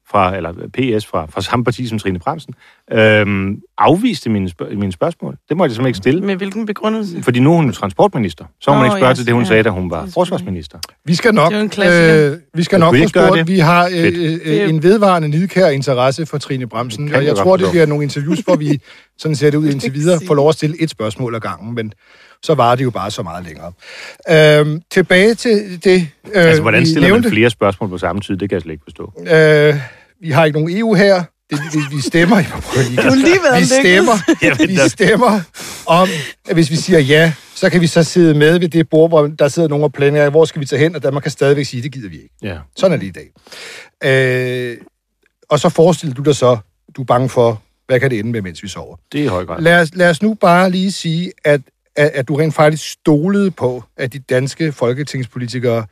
[0.07, 2.53] fra, eller PS fra, fra samme parti som Trine Bramsen,
[2.91, 5.37] øh, afviste mine, spørg- mine spørgsmål.
[5.49, 6.21] Det måtte jeg simpelthen ikke stille.
[6.21, 7.23] Med hvilken begrundelse?
[7.23, 8.45] Fordi nu er hun transportminister.
[8.61, 9.47] Så må man ikke spørge til det, hun ja.
[9.47, 10.77] sagde, da hun var er forsvarsminister.
[11.05, 13.33] Vi skal nok, øh, vi skal nok få spurgt.
[13.37, 13.47] det?
[13.47, 17.67] Vi har øh, øh, en vedvarende nidkær interesse for Trine Bremsen, og jeg tror, det
[17.71, 18.79] bliver nogle interviews, hvor vi
[19.17, 21.93] sådan ser det ud indtil videre, får lov at stille et spørgsmål ad gangen, men
[22.43, 23.71] så var det jo bare så meget længere.
[24.59, 28.37] Øhm, tilbage til det, øh, Altså, hvordan stiller man flere spørgsmål på samme tid?
[28.37, 29.13] Det kan jeg slet ikke forstå.
[29.33, 29.75] Øh,
[30.21, 31.23] vi har ikke nogen EU her.
[31.49, 32.37] Det, vi, vi stemmer.
[32.37, 33.15] Jeg må prøve lige.
[33.15, 35.41] Lige været Vi stemmer, Jamen, vi stemmer
[35.85, 36.07] om,
[36.49, 39.27] at hvis vi siger ja, så kan vi så sidde med ved det bord, hvor
[39.27, 41.83] der sidder nogen og planlægger, hvor skal vi tage hen, og Danmark kan stadigvæk sige,
[41.83, 42.35] det gider vi ikke.
[42.41, 42.57] Ja.
[42.75, 43.31] Sådan er det i dag.
[44.03, 44.77] Øh,
[45.49, 46.57] og så forestiller du dig så,
[46.95, 48.97] du er bange for, hvad kan det ende med, mens vi sover.
[49.11, 49.61] Det er i høj grad.
[49.61, 51.61] Lad os, lad os nu bare lige sige, at,
[51.95, 55.85] at, at du rent faktisk stolede på, at de danske folketingspolitikere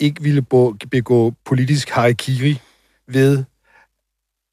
[0.00, 0.42] ikke ville
[0.90, 2.60] begå politisk harikiri
[3.08, 3.44] ved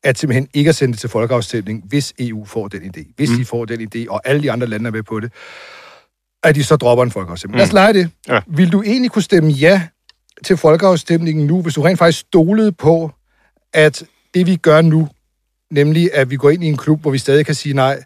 [0.08, 3.14] at simpelthen ikke at sende det til folkeafstemning, hvis EU får den idé.
[3.16, 3.38] Hvis mm.
[3.38, 5.32] de får den idé, og alle de andre lande er med på det,
[6.44, 7.56] at de så dropper en folkeafstemning.
[7.56, 7.58] Mm.
[7.58, 8.10] Lad os lege det.
[8.28, 8.40] Ja.
[8.48, 9.82] Vil du egentlig kunne stemme ja
[10.44, 13.12] til folkeafstemningen nu, hvis du rent faktisk stolede på,
[13.74, 15.10] at det vi gør nu,
[15.72, 18.04] nemlig at vi går ind i en klub, hvor vi stadig kan sige nej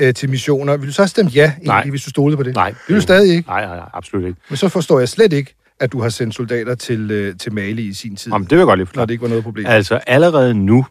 [0.00, 1.90] øh, til missioner, vil du så stemme ja, egentlig, Nej.
[1.90, 2.54] hvis du stolede på det?
[2.54, 2.74] Nej.
[2.88, 3.48] Vil du stadig ikke.
[3.48, 4.40] Nej, nej, nej, absolut ikke.
[4.48, 7.82] Men så forstår jeg slet ikke, at du har sendt soldater til, øh, til Mali
[7.82, 9.06] i sin tid, Jamen, det vil jeg godt lige når forklare.
[9.06, 9.66] det ikke var noget problem.
[9.66, 10.86] Altså, allerede nu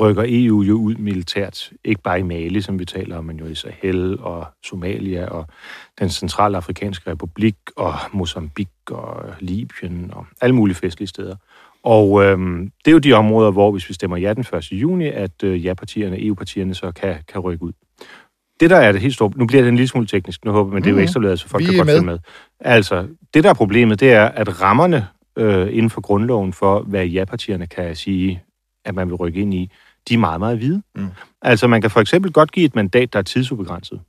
[0.00, 1.70] rykker EU jo ud militært.
[1.84, 5.46] Ikke bare i Mali, som vi taler om, men jo i Sahel og Somalia og
[5.98, 11.36] den centrale afrikanske republik og Mozambique og Libyen og alle mulige festlige steder.
[11.84, 14.72] Og øhm, det er jo de områder, hvor hvis vi stemmer ja den 1.
[14.72, 17.72] juni, at øh, ja-partierne, EU-partierne, så kan, kan rykke ud.
[18.60, 19.30] Det, der er det helt store...
[19.36, 21.02] Nu bliver det en lille smule teknisk, nu håber jeg, men det er jo Mhm.
[21.02, 21.94] ekstrabladet, så folk Vi kan godt med.
[21.94, 22.18] følge med.
[22.60, 25.06] Altså, det, der er problemet, det er, at rammerne
[25.38, 28.42] øh, inden for grundloven for, hvad ja-partierne kan sige,
[28.86, 29.70] at man vil rykke ind i,
[30.08, 30.82] de er meget, meget hvide.
[30.94, 31.08] Mm.
[31.42, 34.00] Altså, man kan for eksempel godt give et mandat, der er tidsubegrænset.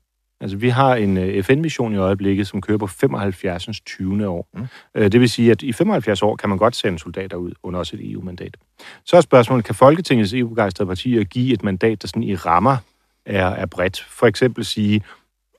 [0.41, 3.81] Altså, vi har en øh, FN-mission i øjeblikket, som kører på 75.
[3.85, 4.27] 20.
[4.27, 4.47] år.
[4.53, 4.67] Mm.
[4.95, 7.79] Øh, det vil sige, at i 75 år kan man godt sende soldater ud under
[7.79, 8.57] også et EU-mandat.
[9.05, 12.77] Så er spørgsmålet, kan Folketingets EU-begejstrede partier give et mandat, der sådan i rammer
[13.25, 14.05] er, er bredt?
[14.09, 15.01] For eksempel sige,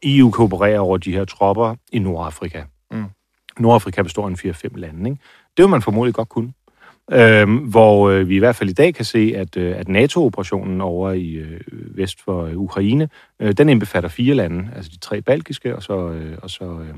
[0.02, 2.62] EU kan operere over de her tropper i Nordafrika.
[2.90, 3.04] Mm.
[3.58, 5.10] Nordafrika består af en 4-5 lande.
[5.10, 5.22] Ikke?
[5.56, 6.52] Det vil man formodentlig godt kunne
[7.12, 10.80] øh, hvor øh, vi i hvert fald i dag kan se, at, øh, at NATO-operationen
[10.80, 11.60] over i øh,
[11.96, 13.08] vest for øh, Ukraine,
[13.40, 16.94] øh, den indbefatter fire lande, altså de tre baltiske og så, øh, og så øh,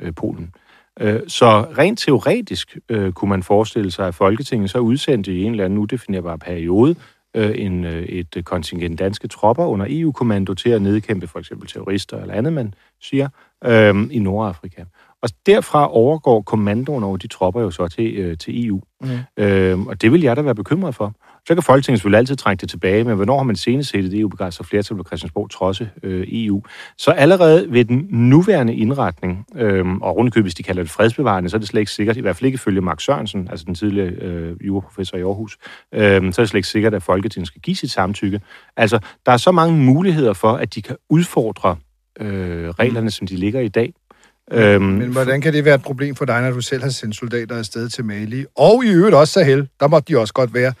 [0.00, 0.54] øh, Polen.
[1.00, 5.50] Øh, så rent teoretisk øh, kunne man forestille sig, at Folketinget så udsendte i en
[5.50, 6.94] eller anden udefinerbar periode
[7.36, 12.20] øh, en, øh, et kontingent danske tropper under EU-kommando til at nedkæmpe for eksempel terrorister
[12.20, 13.28] eller andet, man siger,
[13.64, 14.84] øh, i Nordafrika.
[15.26, 18.80] Og derfra overgår kommandoen over de tropper jo så til, øh, til EU.
[19.02, 19.08] Mm.
[19.44, 21.14] Øh, og det vil jeg da være bekymret for.
[21.46, 24.20] Så kan Folketinget selvfølgelig altid trække det tilbage, men hvornår har man senest set et
[24.20, 26.62] EU-begejstret flertal på Christiansborg trodse øh, EU?
[26.98, 31.56] Så allerede ved den nuværende indretning, øh, og rundkøb, hvis de kalder det fredsbevarende, så
[31.56, 34.10] er det slet ikke sikkert, i hvert fald ikke ifølge Mark Sørensen, altså den tidligere
[34.10, 35.58] øh, juraprofessor i Aarhus,
[35.94, 38.40] øh, så er det slet ikke sikkert, at Folketinget skal give sit samtykke.
[38.76, 41.76] Altså, der er så mange muligheder for, at de kan udfordre
[42.20, 43.92] øh, reglerne, som de ligger i dag.
[44.52, 47.16] Øhm, Men hvordan kan det være et problem for dig, når du selv har sendt
[47.16, 48.44] soldater afsted til Mali?
[48.56, 49.68] Og i øvrigt også Sahel.
[49.80, 50.72] Der måtte de også godt være.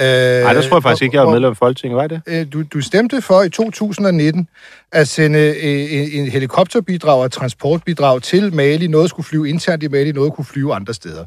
[0.00, 0.04] Øh,
[0.44, 2.22] Nej, der tror jeg faktisk og- ikke, jeg var medlem af Folketinget, var det?
[2.26, 4.48] øh, du, du stemte for i 2019
[4.92, 8.86] at sende øh, en, en helikopterbidrag og et transportbidrag til Mali.
[8.86, 11.24] Noget skulle flyve internt i Mali, noget kunne flyve andre steder.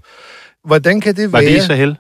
[0.68, 1.50] Hvordan kan det Var være?
[1.52, 1.98] det i Sahel?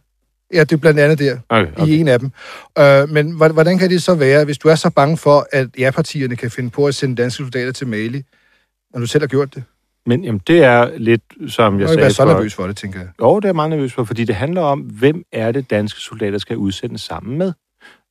[0.53, 1.87] Ja, det er blandt andet der, Okay, okay.
[1.91, 2.31] i en af dem.
[2.79, 5.67] Øh, men hvor- hvordan kan det så være, hvis du er så bange for, at
[5.79, 8.23] ja-partierne kan finde på at sende danske soldater til Mali,
[8.93, 9.63] når du selv har gjort det?
[10.05, 12.67] Men jamen, det er lidt, som Jeg jeg må ikke være sagde så nervøs for
[12.67, 13.09] det, tænker jeg.
[13.21, 15.99] Jo, det er jeg meget nervøs for, fordi det handler om, hvem er det, danske
[15.99, 17.53] soldater skal udsendes sammen med.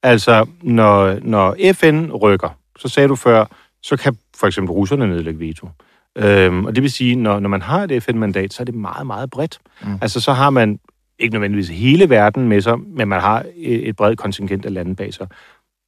[0.02, 3.44] Altså, når, når FN rykker, så sagde du før,
[3.82, 5.68] så kan for eksempel russerne nedlægge veto.
[6.16, 9.06] Øhm, og det vil sige, når, når man har et FN-mandat, så er det meget,
[9.06, 9.58] meget bredt.
[9.82, 9.98] Mm.
[10.02, 10.80] Altså, så har man
[11.18, 14.96] ikke nødvendigvis hele verden med sig, men man har et, et bredt kontingent af lande
[14.96, 15.26] bag sig.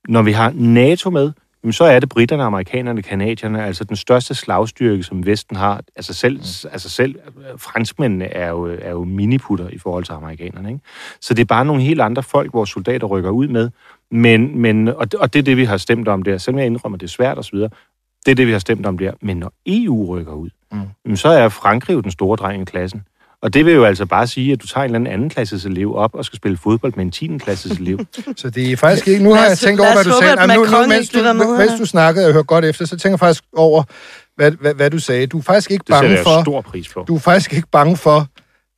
[0.09, 1.33] Når vi har NATO med,
[1.64, 5.81] jamen, så er det britterne, amerikanerne, kanadierne, altså den største slagstyrke, som Vesten har.
[5.96, 6.70] Altså selv, mm.
[6.72, 10.68] altså selv øh, franskmændene er jo, er jo miniputter i forhold til amerikanerne.
[10.68, 10.81] Ikke?
[11.20, 13.70] Så det er bare nogle helt andre folk, vores soldater rykker ud med.
[14.11, 16.38] Men, men, og, det, og det er det, vi har stemt om der.
[16.38, 17.59] Selvom jeg indrømmer, det er svært osv.,
[18.27, 19.12] det er det, vi har stemt om der.
[19.20, 20.81] Men når EU rykker ud, Mm.
[21.05, 21.16] mm.
[21.16, 23.03] så er Frankrig jo den store dreng i klassen.
[23.44, 25.64] Og det vil jo altså bare sige, at du tager en eller anden anden klasses
[25.64, 27.38] elev op og skal spille fodbold med en 10.
[27.38, 27.98] klasses elev.
[28.37, 29.24] Så det er faktisk ikke...
[29.24, 30.40] Nu har jeg tænkt over, hvad du håbe, sagde.
[30.40, 33.11] Jamen, nu, nu, mens, du, med mens du snakkede og hørte godt efter, så tænker
[33.12, 33.83] jeg faktisk over,
[34.37, 35.26] hvad, hvad, hvad du sagde.
[35.26, 36.42] Du er faktisk ikke Det bange jeg for...
[36.42, 37.04] stor pris på.
[37.09, 38.26] Du er faktisk ikke bange for,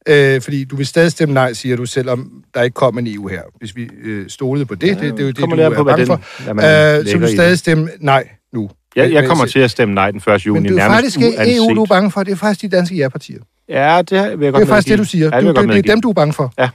[0.08, 3.28] Øh, fordi du vil stadig stemme nej, siger du, selvom der ikke kommer en EU
[3.28, 3.42] her.
[3.58, 5.44] Hvis vi øh, stolede på det, det, det, det er jo det, du
[5.80, 7.00] er bange den- for.
[7.00, 7.58] Øh, så du vil i stadig det.
[7.58, 8.70] stemme nej nu.
[8.96, 10.46] Jeg, jeg Men- kommer til at stemme nej den 1.
[10.46, 11.56] juni, Men det er jo faktisk ikke uanset.
[11.56, 12.22] EU, du er bange for.
[12.22, 13.38] Det er faktisk de danske ja-partier.
[13.68, 15.24] Ja, det vil jeg godt Det er faktisk det, du siger.
[15.32, 16.52] Ja, det, godt det, det er dem, du er bange for.
[16.58, 16.68] Ja.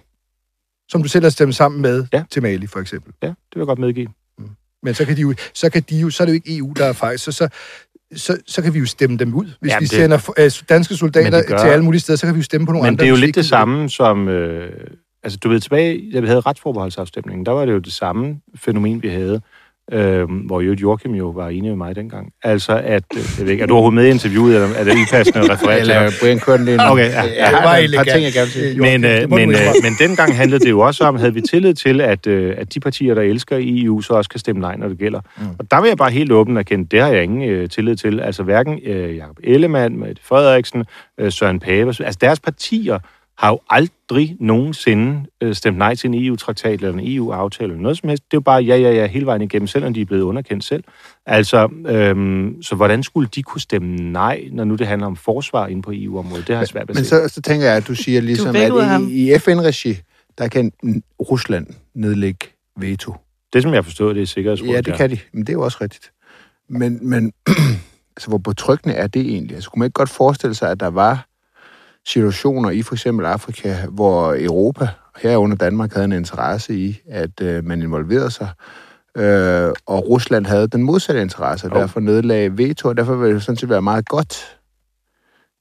[0.90, 2.24] Som du selv har stemt sammen med Ja.
[2.32, 3.14] til Mali, for eksempel.
[3.24, 4.08] Ja, det vil jeg godt medgive.
[4.84, 6.74] Men så kan de jo, så kan de jo, så er det jo ikke EU,
[6.78, 7.20] der er fejl.
[7.20, 7.48] Så, så,
[8.16, 9.46] så, så kan vi jo stemme dem ud.
[9.60, 12.18] Hvis Jamen, vi det- sender øh, danske soldater Men det gør- til alle mulige steder,
[12.18, 13.02] så kan vi jo stemme på nogle Men andre.
[13.02, 14.28] det er jo lidt det samme som...
[14.28, 14.72] Øh,
[15.24, 19.04] altså, du ved, tilbage, da vi havde retsforbeholdsafstemningen, der var det jo det samme fænomen,
[19.04, 19.42] vi havde,
[19.92, 22.32] øh, hvor jo Joachim jo var enig med mig dengang.
[22.44, 23.04] Altså, at...
[23.16, 25.84] Øh, jeg ved ikke, er du overhovedet med i interviewet, eller er det upassende referat
[25.84, 26.12] til Eller?
[26.22, 26.80] Brian kører den ind.
[26.82, 27.22] Okay, ja.
[27.22, 28.80] Jeg Det var ting, jeg gerne sige.
[28.80, 32.02] Men, øh, men, øh, men dengang handlede det jo også om, havde vi tillid til,
[32.02, 34.98] at, øh, at de partier, der elsker EU, så også kan stemme nej, når det
[34.98, 35.20] gælder.
[35.38, 35.44] Mm.
[35.60, 38.20] Og der vil jeg bare helt åbent erkende, det har jeg ingen øh, tillid til.
[38.20, 40.86] Altså hverken øh, Jacob Ellemann, Mette Frederiksen,
[41.20, 43.00] øh, Søren Pape, altså deres partier
[43.42, 47.98] har jo aldrig nogensinde øh, stemt nej til en EU-traktat eller en EU-aftale eller noget
[47.98, 48.24] som helst.
[48.24, 50.64] Det er jo bare ja, ja, ja hele vejen igennem, selvom de er blevet underkendt
[50.64, 50.84] selv.
[51.26, 55.68] Altså, øhm, så hvordan skulle de kunne stemme nej, når nu det handler om forsvar
[55.68, 56.48] inde på EU-området?
[56.48, 57.10] Det har jeg svært ved at Men se.
[57.10, 59.98] så, så tænker jeg, at du siger ligesom, vækkede at i, i FN-regi,
[60.38, 60.72] der kan
[61.20, 63.16] Rusland nedlægge veto.
[63.54, 64.74] Det, som jeg har forstået, det er sikkerhedsrådet.
[64.74, 65.18] Ja, det kan de.
[65.34, 66.12] Men det er jo også rigtigt.
[66.70, 67.34] Men, men
[68.16, 69.56] altså, hvor betryggende er det egentlig?
[69.56, 71.28] Altså, kunne man ikke godt forestille sig, at der var
[72.08, 74.88] situationer i for eksempel Afrika, hvor Europa,
[75.22, 78.50] herunder Danmark, havde en interesse i, at øh, man involverede sig,
[79.18, 83.44] øh, og Rusland havde den modsatte interesse, og derfor nedlagde veto, og derfor ville det
[83.44, 84.58] sådan set være meget godt,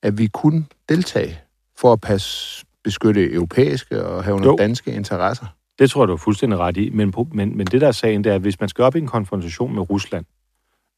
[0.03, 1.41] at vi kunne deltage
[1.79, 4.57] for at passe, beskytte europæiske og herunder Jo.
[4.57, 5.47] danske interesser.
[5.79, 6.91] Det tror jeg, du er fuldstændig ret i.
[6.91, 8.99] Men, men, men det, der er sagen, det er, at hvis man skal op i
[8.99, 10.25] en konfrontation med Rusland,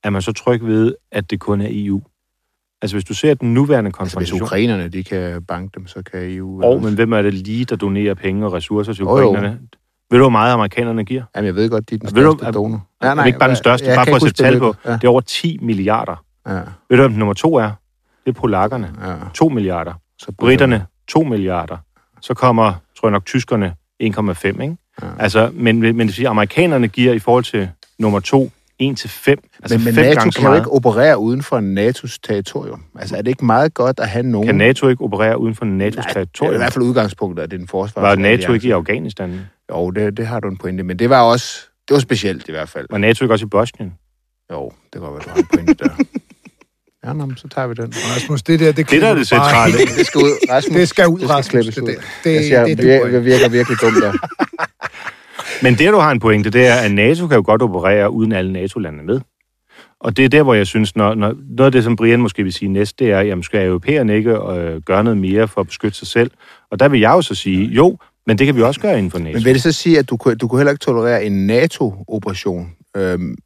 [0.04, 2.02] er man så tryg ved, at det kun er EU.
[2.82, 4.42] Altså, hvis du ser den nuværende Altså, hvis konfrontation...
[4.42, 6.62] ukrainerne de kan banke dem, så kan EU...
[6.64, 9.28] og, men hvem er det lige, der donerer penge og ressourcer til Jo, jo.
[9.30, 9.58] ukrainerne?
[10.10, 11.22] Ved du, hvor meget amerikanerne giver?
[11.36, 12.86] Jamen, jeg ved godt, de er den Ved du- største er- donor.
[13.02, 14.74] Ja, nej, ikke bare den største, jeg bare for at sætte tal på.
[14.86, 16.24] Ja, Det er over 10 milliarder.
[16.48, 16.52] ja,
[16.90, 17.70] Ved du, hvem nummer to er?
[18.26, 18.90] Det er polakkerne.
[19.06, 19.14] ja.
[19.34, 19.92] 2 milliarder.
[20.18, 21.76] Så Britterne, 2 milliarder.
[22.20, 24.76] Så kommer, tror jeg nok, tyskerne 1,5, ikke?
[25.02, 25.06] Ja.
[25.18, 27.68] Altså, men, men det vil sige, amerikanerne giver i forhold til
[27.98, 29.38] nummer to 1 til 5.
[29.62, 32.82] Altså Men, men fem NATO gange kan jo ikke operere uden for NATO's territorium.
[32.98, 34.46] Altså, er det ikke meget godt at have nogen...
[34.46, 36.56] Kan NATO ikke operere uden for NATO's Nej, det er i territorium?
[36.56, 38.02] hvert fald udgangspunktet, at det er en forsvars...
[38.02, 39.40] Var NATO ikke i Afghanistan?
[39.70, 40.82] Jo, det, det har du en pointe.
[40.82, 41.66] Men det var også...
[41.88, 42.86] Det var specielt i hvert fald.
[42.90, 43.92] Var NATO ikke også i Bosnien?
[44.52, 45.88] Jo, det kan godt være, du har en pointe der.
[47.06, 47.92] Ja, nå, men så tager vi den.
[47.96, 49.78] Rasmus, det der, det, Det der er det centrale.
[49.98, 50.76] Det skal ud, Rasmus.
[50.76, 51.64] Det skal ud, det skal Rasmus.
[51.74, 51.92] Det, der.
[52.24, 54.12] det, Jeg siger, det, det, det virker virkelig dumt der.
[55.62, 58.32] Men det, du har en pointe, det er, at NATO kan jo godt operere uden
[58.32, 59.20] alle NATO-landene med.
[60.00, 62.42] Og det er der, hvor jeg synes, når, når noget af det, som Brian måske
[62.42, 65.66] vil sige næst, det er, jamen skal europæerne ikke øh, gøre noget mere for at
[65.66, 66.30] beskytte sig selv?
[66.70, 69.10] Og der vil jeg jo så sige, jo, men det kan vi også gøre inden
[69.10, 69.32] for NATO.
[69.32, 73.36] Men vil det så sige, at du, du kunne heller ikke tolerere en NATO-operation, øhm,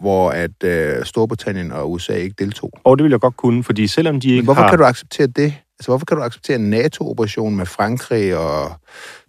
[0.00, 2.72] hvor at øh, Storbritannien og USA ikke deltog?
[2.84, 4.68] Og det vil jeg godt kunne, fordi selvom de Men ikke hvorfor har...
[4.68, 5.54] kan du acceptere det?
[5.78, 8.72] Altså, hvorfor kan du acceptere en NATO-operation med Frankrig og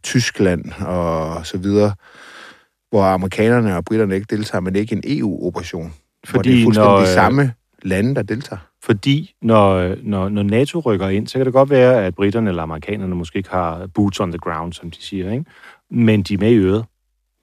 [0.04, 1.94] Tyskland og så videre,
[2.92, 5.82] hvor amerikanerne og britterne ikke deltager, men ikke en EU-operation?
[5.84, 8.60] hvor det Fordi er fuldstændig når, de øh, samme lande, der deltager.
[8.84, 12.64] Fordi når, når, når NATO rykker ind, så kan det godt være, at britterne eller
[12.64, 15.46] amerikanerne måske ikke har boots on the ground, som de siger, ikke?
[15.90, 16.86] men de er med i øret.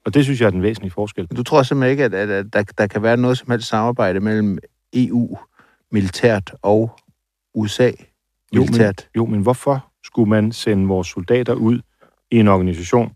[0.05, 1.25] Og det synes jeg er den væsentlige forskel.
[1.25, 4.19] Du tror simpelthen ikke, at, at, at der, der kan være noget som helst samarbejde
[4.19, 4.57] mellem
[4.93, 5.37] EU
[5.91, 6.91] militært og
[7.55, 7.91] USA Jo,
[8.51, 9.07] men- militært?
[9.17, 11.79] Jo, men hvorfor skulle man sende vores soldater ud
[12.31, 13.11] i en organisation,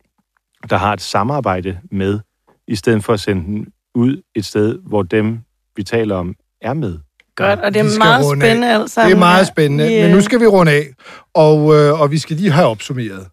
[0.70, 2.20] der har et samarbejde med,
[2.68, 5.40] i stedet for at sende dem ud et sted, hvor dem,
[5.76, 6.98] vi taler om, er med?
[7.36, 9.10] Godt, og det er meget spændende alt sammen.
[9.10, 10.88] Det er meget spændende, Vi, men nu skal vi runde af,
[11.34, 13.28] og, øh, og vi skal lige have opsummeret.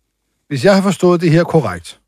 [0.48, 2.00] Hvis jeg har forstået det her korrekt,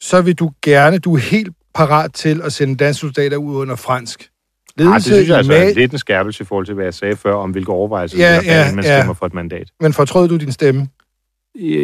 [0.00, 3.76] så vil du gerne, du er helt parat til at sende danske soldater ud under
[3.76, 4.30] fransk
[4.78, 7.16] Ej, det synes jeg altså er lidt en skærpelse i forhold til, hvad jeg sagde
[7.16, 8.98] før, om hvilke overvejelser Ja, der ja, man ja.
[8.98, 9.68] stemmer for et mandat.
[9.80, 10.88] men fortrød du din stemme?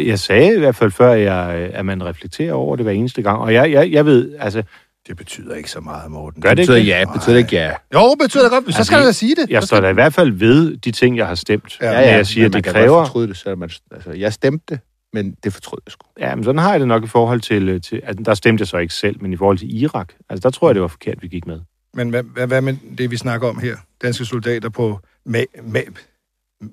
[0.05, 3.37] Jeg sagde i hvert fald før, jeg, at man reflekterer over det hver eneste gang.
[3.39, 4.63] Og jeg, jeg, jeg ved, altså,
[5.07, 6.41] Det betyder ikke så meget, Morten.
[6.41, 6.87] gør det ikke det?
[6.87, 7.71] ja, betyder det ikke ja.
[7.93, 8.63] Jo, betyder det godt.
[8.63, 9.49] Så Altså, skal jeg da sige det.
[9.49, 11.77] Jeg Så står da i hvert fald ved de ting, jeg har stemt.
[11.81, 12.97] Ja, Ja, jeg siger, men man det kan kræver...
[12.97, 14.79] godt fortryde det, så man, altså, jeg stemte det,
[15.13, 16.07] men det fortrød jeg sgu.
[16.19, 17.69] Ja, men sådan har jeg det nok i forhold til...
[17.69, 20.13] øh, til altså, der stemte jeg så ikke selv, men i forhold til Irak.
[20.29, 21.59] Altså, der tror jeg, det var forkert, vi gik med.
[21.93, 23.75] Men hvad, hvad, hvad med det, vi snakker om her?
[24.01, 25.79] Danske soldater på ma, ma,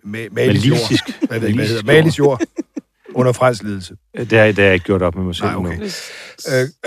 [0.04, 0.78] ma, Malis jord.
[0.90, 1.56] Ikke, hvad det hedder.
[1.56, 2.40] Walisisk Malis jord.
[3.14, 3.96] Under fransk ledelse.
[4.16, 5.72] Det har, det har jeg ikke gjort op med mig selv Nej, okay.
[5.72, 5.86] endnu.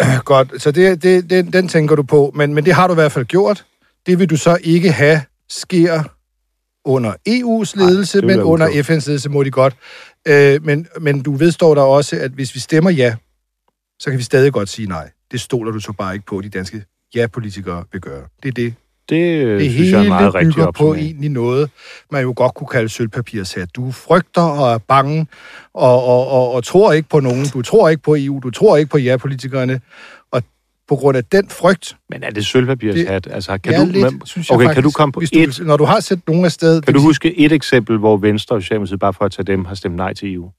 [0.05, 2.93] Øh, godt, så det, det, det, den tænker du på, men, men det har du
[2.93, 3.65] i hvert fald gjort.
[4.05, 6.03] Det vil du så ikke have sker
[6.85, 8.89] under EU's ledelse, vil men under uklogt.
[8.89, 9.75] FN's ledelse må de godt.
[10.27, 13.15] Øh, men, men du vedstår der også, at hvis vi stemmer ja,
[13.99, 15.09] så kan vi stadig godt sige nej.
[15.31, 16.83] Det stoler du så bare ikke på, at de danske
[17.15, 18.23] ja-politikere vil gøre.
[18.43, 18.73] Det er det.
[19.09, 21.05] Det, øh, Det synes jeg er meget rigtig bygger på opsummering.
[21.05, 21.69] egentlig noget,
[22.11, 23.69] man jo godt kunne kalde sølvpapirshat.
[23.75, 25.27] Du frygter og er bange
[25.73, 27.45] og, og, og, og tror ikke på nogen.
[27.45, 28.39] Du tror ikke på EU.
[28.43, 29.81] Du tror ikke på ja-politikerne.
[30.31, 30.43] Og
[30.87, 33.27] på grund af den frygt, Men er det sølvpapirshat?
[33.31, 35.63] Altså, kan ja, du, lidt, synes jeg okay, faktisk, kan du komme på et, du,
[35.63, 36.81] Når du har set nogen af sted...
[36.81, 39.75] kan du huske et eksempel, hvor Venstre og Socialdemokratiet, bare for at tage dem, har
[39.75, 40.51] stemt nej til EU?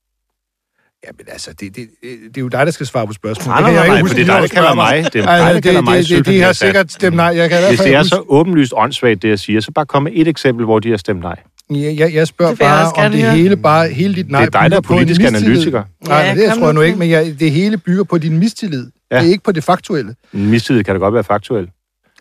[1.07, 3.47] Jamen altså, det, det, det er jo dig, der skal svare på spørgsmålet.
[3.47, 5.05] Nej, Det kan nej, jeg nej, ikke for det er dig, der kalder mig.
[5.13, 7.27] Det er dig, der kalder mig det- det- De har sikkert stemt nej.
[7.27, 10.13] Jeg kan Hvis det er så åbenlyst åndssvagt, det jeg siger, så bare kom med
[10.15, 11.37] et eksempel, hvor de har stemt nej.
[11.71, 14.61] Jeg, jeg, jeg spørger Det bare, om det hele, bare, hele dit nej Det er
[14.63, 15.83] dig, der er politisk analytiker.
[16.09, 18.91] Nej, Ja, det tror jeg nu ikke, men jeg, det hele bygger på din mistillid.
[19.11, 19.17] Ja.
[19.19, 20.15] Det er ikke på det faktuelle.
[20.33, 21.69] Mistillid kan da godt være faktuel.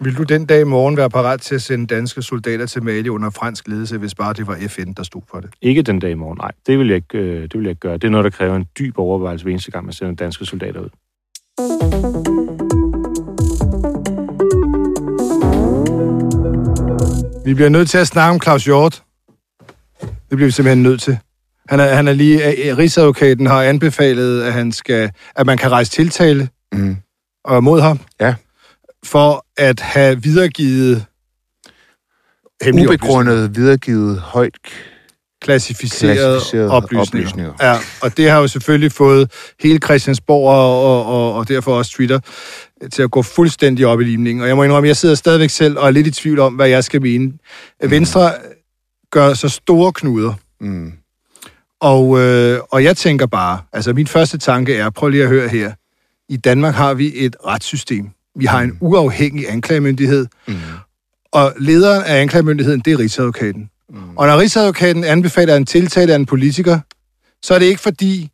[0.01, 3.09] Vil du den dag i morgen være parat til at sende danske soldater til Mali
[3.09, 5.49] under fransk ledelse, hvis bare det var FN, der stod for det?
[5.61, 6.51] Ikke den dag i morgen, nej.
[6.67, 7.93] Det vil, jeg ikke, øh, det vil jeg ikke gøre.
[7.93, 10.79] Det er noget, der kræver en dyb overvejelse hver eneste gang, man sender danske soldater
[10.81, 10.89] ud.
[17.45, 19.03] Vi bliver nødt til at snakke om Claus Hjort.
[20.01, 21.17] Det bliver vi simpelthen nødt til.
[21.69, 22.39] Han er, han er lige...
[22.77, 26.97] Rigsadvokaten har anbefalet, at, han skal, at man kan rejse tiltale Mm.
[27.45, 27.99] og mod ham.
[28.21, 28.35] Ja.
[29.07, 31.05] For at have videregivet
[32.63, 34.57] hemmelige Ubegrundet videregivet højt
[35.41, 37.01] klassificerede, Klassificerede oplysninger.
[37.27, 37.53] oplysninger.
[37.61, 41.91] Ja, og det har jo selvfølgelig fået hele Christiansborg og, og, og, og derfor også
[41.91, 42.19] Twitter
[42.93, 44.41] til at gå fuldstændig op i limningen.
[44.41, 46.53] Og jeg må indrømme, at jeg sidder stadigvæk selv og er lidt i tvivl om,
[46.53, 47.33] hvad jeg skal mene.
[47.83, 48.31] Venstre
[49.11, 50.91] gør så store knuder, Mm.
[51.81, 55.47] og, øh, og jeg tænker bare, altså min første tanke er, prøv lige at høre
[55.49, 55.73] her.
[56.29, 58.09] I Danmark har vi et retssystem.
[58.37, 60.53] Vi har en uafhængig anklagemyndighed, Mm.
[61.31, 63.69] og lederen af anklagemyndigheden, det er Rigsadvokaten.
[63.89, 63.97] Mm.
[64.17, 66.79] Og når Rigsadvokaten anbefaler en tiltale af en politiker,
[67.43, 68.29] så er det ikke fordi,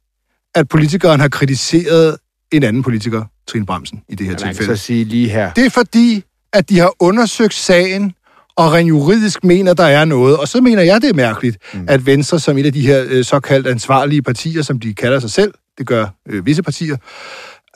[0.55, 2.17] at politikeren har kritiseret
[2.51, 4.77] en anden politiker, Trine Bremsen, i det her kan tilfælde.
[4.77, 5.51] så sige lige her.
[5.53, 8.13] Det er fordi, at de har undersøgt sagen,
[8.55, 10.37] og rent juridisk mener, der er noget.
[10.37, 11.85] Og så mener jeg, det er mærkeligt, mm.
[11.89, 15.31] at Venstre, som et af de her øh, såkaldt ansvarlige partier, som de kalder sig
[15.31, 16.97] selv, det gør øh, visse partier,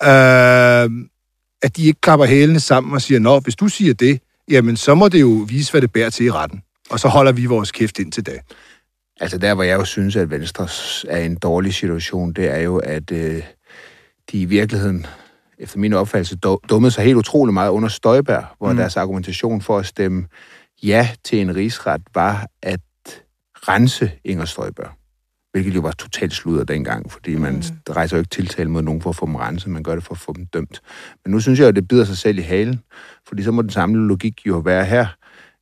[0.03, 0.89] øh,
[1.61, 4.95] at de ikke klapper hælene sammen og siger, nå, hvis du siger det, jamen så
[4.95, 6.61] må det jo vise, hvad det bærer til i retten.
[6.89, 8.39] Og så holder vi vores kæft indtil da.
[9.19, 10.67] Altså der, hvor jeg jo synes, at Venstre
[11.07, 13.43] er en dårlig situation, det er jo, at øh,
[14.31, 15.05] de i virkeligheden,
[15.59, 18.77] efter min opfattelse, dum- dummede sig helt utrolig meget under Støjberg, hvor mm.
[18.77, 20.25] deres argumentation for at stemme
[20.83, 22.79] ja til en rigsret var at
[23.55, 24.96] rense Inger Støjberg.
[25.57, 27.93] Hvilket jo var totalt sludder dengang, fordi man mm.
[27.93, 30.13] rejser jo ikke tiltale mod nogen for at få dem renset, man gør det for
[30.13, 30.81] at få dem dømt.
[31.25, 32.79] Men nu synes jeg at det bider sig selv i halen,
[33.27, 35.07] fordi så må den samme logik jo være her,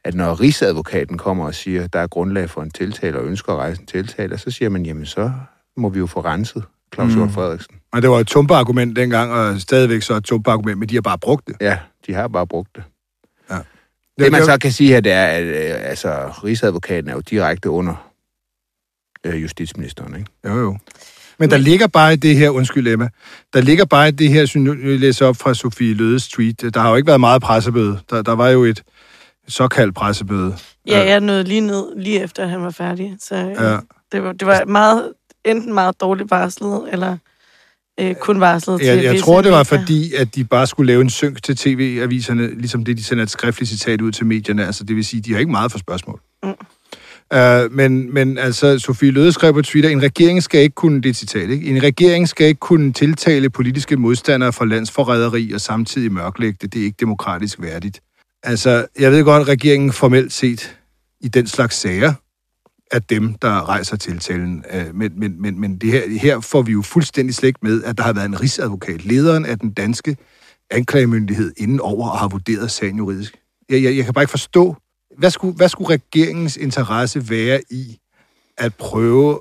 [0.03, 3.53] at når rigsadvokaten kommer og siger, at der er grundlag for en tiltale og ønsker
[3.53, 5.31] at rejse en tiltale, så siger man, jamen så
[5.77, 7.17] må vi jo få renset Claus Mm.
[7.17, 7.75] Hjort Frederiksen.
[7.93, 11.17] Og det var et tumpe-argument dengang, og stadigvæk så et tumpe-argument, men de har bare
[11.17, 11.55] brugt det.
[11.62, 11.77] Ja,
[12.08, 12.84] de har bare brugt det.
[13.51, 13.60] Ja.
[14.19, 16.10] Det man så kan sige her, det er, at øh, altså,
[16.43, 18.04] rigsadvokaten er jo direkte under
[19.25, 20.27] øh, justitsministeren, ikke?
[20.47, 20.77] Jo, jo.
[21.39, 23.09] Men der ligger bare i det her, undskyld Emma,
[23.53, 26.79] der ligger bare i det her, som jeg læser op fra Sofie Lødes tweet, der
[26.79, 27.99] har jo ikke været meget pressebøde.
[28.09, 28.83] Der, der var jo et
[29.47, 30.55] såkaldt pressebøde.
[30.88, 33.15] Ja, jeg nåede lige ned, lige efter han var færdig.
[33.19, 33.71] Så Ja.
[33.71, 33.79] ja.
[34.11, 35.13] det, var, det var meget,
[35.45, 37.17] enten meget dårligt varslet, eller
[37.99, 41.01] øh, kun varslet til Jeg, jeg tror, det var fordi, at de bare skulle lave
[41.01, 44.65] en synk til tv-aviserne, ligesom det, de sender et skriftligt citat ud til medierne.
[44.65, 46.21] Altså, det vil sige, de har ikke meget for spørgsmål.
[46.43, 46.53] Mm.
[47.33, 51.15] Uh, men, men altså, Sofie Løde skrev på Twitter, en regering skal ikke kunne, det
[51.15, 51.65] citat, ikke?
[51.65, 56.73] En regering skal ikke kunne tiltale politiske modstandere for landsforræderi og samtidig mørklægge det.
[56.73, 58.01] Det er ikke demokratisk værdigt.
[58.43, 60.77] Altså, jeg ved godt, at regeringen formelt set
[61.21, 62.13] i den slags sager,
[62.91, 64.63] er dem, der rejser tiltalen.
[64.73, 67.97] Uh, Men, men, men, men det her, her får vi jo fuldstændig slægt med, at
[67.97, 70.17] der har været en rigsadvokat, lederen af den danske
[70.71, 73.35] anklagemyndighed, inden over og har vurderet sagen juridisk.
[73.69, 74.75] Jeg, jeg, jeg kan bare ikke forstå,
[75.17, 77.99] hvad skulle, hvad skulle regeringens interesse være i
[78.58, 79.39] at prøve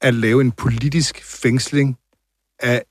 [0.00, 1.98] at lave en politisk fængsling
[2.60, 2.82] af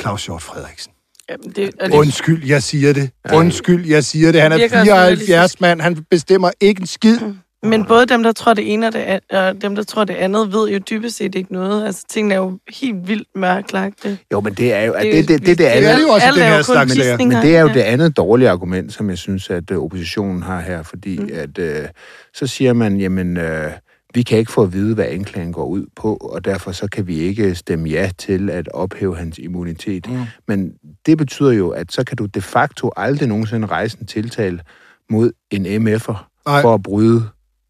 [0.00, 0.92] Claus Hjort Frederiksen?
[1.30, 3.10] Jamen, det, det, Undskyld, jeg siger det.
[3.32, 4.40] Undskyld, jeg siger det.
[4.40, 5.80] Han er Virker 74 mand.
[5.80, 7.18] Han bestemmer ikke en skid.
[7.68, 10.14] Men både dem, der tror det ene og, det, an- og dem, der tror det
[10.14, 11.86] andet, ved jo dybest set ikke noget.
[11.86, 14.18] Altså, tingene er jo helt vildt mørklagte.
[14.32, 14.92] Jo, men det er jo...
[14.92, 16.42] Det Det, er jo- det, det, det, det, Det er andet, det jo også den
[16.42, 17.16] er her slags sager.
[17.18, 17.74] Men det er jo Ja.
[17.74, 21.28] det andet dårlige argument, som jeg synes, at øh, oppositionen har her, fordi mm.
[21.34, 21.88] at øh,
[22.34, 23.70] så siger man, jamen, øh,
[24.14, 27.06] vi kan ikke få at vide, hvad anklagen går ud på, og derfor så kan
[27.06, 30.10] vi ikke stemme ja til at ophæve hans immunitet.
[30.10, 30.20] Mm.
[30.48, 30.72] Men
[31.06, 34.60] det betyder jo, at så kan du de facto aldrig nogensinde rejse en tiltale
[35.10, 36.16] mod en MF'er
[36.62, 37.22] for at bryde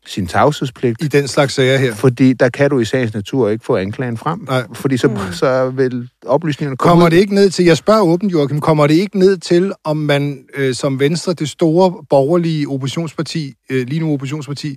[0.06, 1.04] sin tavshedspligt.
[1.04, 1.94] I den slags sager her.
[1.94, 4.44] Fordi der kan du i sagens natur ikke få anklagen frem.
[4.48, 4.64] Nej.
[4.74, 5.16] Fordi så, mm.
[5.32, 7.10] så vil oplysningerne komme Kommer ud.
[7.10, 10.38] det ikke ned til, jeg spørger åbent, Joachim, kommer det ikke ned til, om man
[10.54, 14.76] øh, som Venstre, det store borgerlige oppositionsparti, øh, lige nu oppositionsparti,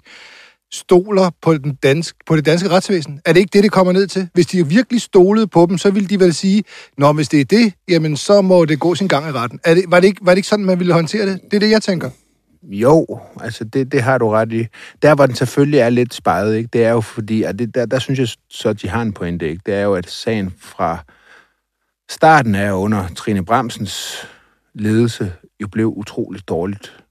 [0.74, 3.20] stoler på, den dansk, på det danske retsvæsen?
[3.26, 4.28] Er det ikke det, det kommer ned til?
[4.34, 6.64] Hvis de virkelig stolede på dem, så ville de vel sige,
[6.98, 9.60] Nå, hvis det er det, jamen så må det gå sin gang i retten.
[9.64, 11.40] Er det, var, det ikke, var det ikke sådan, man ville håndtere det?
[11.52, 12.10] Det er det, jeg tænker.
[12.64, 14.68] Jo, altså det, det har du ret i.
[15.02, 17.86] Der, hvor den selvfølgelig er lidt spejet, ikke, det er jo fordi, og det, der,
[17.86, 20.54] der synes jeg så, at de har en pointe, ikke, det er jo, at sagen
[20.58, 20.98] fra
[22.10, 24.28] starten af under Trine Bremsens
[24.74, 27.04] ledelse jo blev utroligt dårligt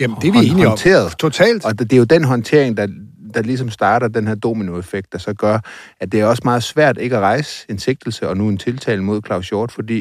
[0.00, 0.70] Jamen, det er vi hånd- enige om.
[0.70, 1.18] håndteret.
[1.18, 1.64] Totalt.
[1.64, 2.86] Og det, det er jo den håndtering, der,
[3.34, 5.58] der ligesom starter den her dominoeffekt, der så gør,
[6.00, 9.02] at det er også meget svært ikke at rejse en sigtelse og nu en tiltale
[9.04, 9.96] mod Claus Hjort, fordi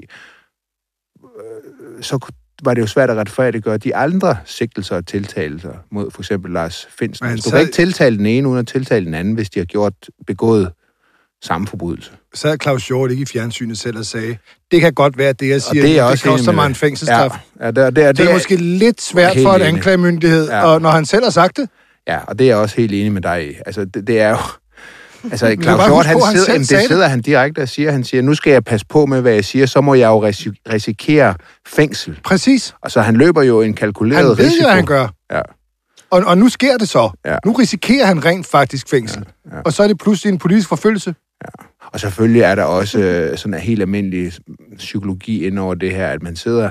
[1.23, 2.17] øh, så
[2.65, 6.87] var det jo svært at retfærdiggøre de andre sigtelser og tiltalelser mod for eksempel Lars
[6.99, 7.27] Finsen.
[7.27, 9.59] Men Du sad- kan ikke tiltale den ene uden at tiltale den anden, hvis de
[9.59, 9.93] har gjort
[10.27, 10.71] begået
[11.43, 12.11] samme forbrydelse.
[12.33, 14.37] Så er Claus Hjort ikke i fjernsynet selv og sagde,
[14.71, 16.51] det kan godt være, at det, jeg Og siger, det er jeg det, også koster
[16.51, 17.31] mig med en fængselsstraf.
[17.59, 20.65] Ja, ja det, det, det, Det er måske lidt svært for en anklagemyndighed, Ja.
[20.65, 21.69] og når han selv har sagt det.
[22.07, 23.53] Ja, og det er jeg også helt enig med dig i.
[23.65, 24.37] Altså, det, det er jo...
[25.31, 28.21] Altså, Claus Hjort, han han sidder, sagde det sidder han direkte og siger, han siger,
[28.21, 31.35] nu skal jeg passe på med, hvad jeg siger, så må jeg jo ris- risikere
[31.67, 32.19] fængsel.
[32.23, 32.75] Præcis.
[32.81, 34.55] Og så han løber jo en kalkuleret Han ved risiko.
[34.61, 35.07] jo, hvad han gør.
[35.31, 35.41] Ja.
[36.11, 37.09] Og, og nu sker det så.
[37.25, 37.37] Ja.
[37.45, 39.25] Nu risikerer han rent faktisk fængsel.
[39.51, 39.61] Ja, ja.
[39.65, 41.15] Og så er det pludselig en politisk forfølgelse.
[41.93, 44.31] Og selvfølgelig er der også øh, sådan en helt almindelig
[44.77, 46.69] psykologi ind over det her, at man sidder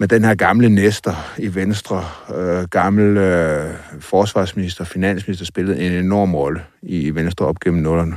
[0.00, 6.34] med den her gamle næster i Venstre, øh, gammel øh, forsvarsminister, finansminister, spillede en enorm
[6.34, 8.16] rolle i, i Venstre op gennem nullerne.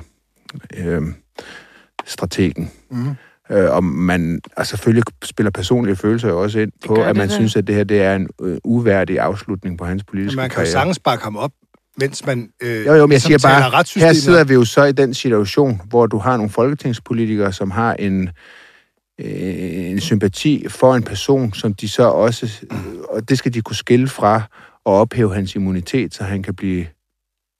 [0.78, 1.02] Øh,
[2.06, 2.72] strategen.
[2.92, 3.10] Mhm.
[3.52, 7.30] Øh, og man, og selvfølgelig spiller personlige følelser jo også ind på, at det man
[7.30, 7.34] da.
[7.34, 10.52] synes, at det her det er en øh, uværdig afslutning på hans politiske man kan
[10.52, 10.72] jo karriere.
[10.72, 11.52] sagtens bakke ham op,
[11.98, 14.92] mens man øh, Jo, jo, men jeg siger bare, her sidder vi jo så i
[14.92, 18.30] den situation, hvor du har nogle folketingspolitikere, som har en,
[19.24, 23.62] øh, en sympati for en person, som de så også, øh, og det skal de
[23.62, 24.42] kunne skille fra
[24.86, 26.88] og ophæve hans immunitet, så han kan blive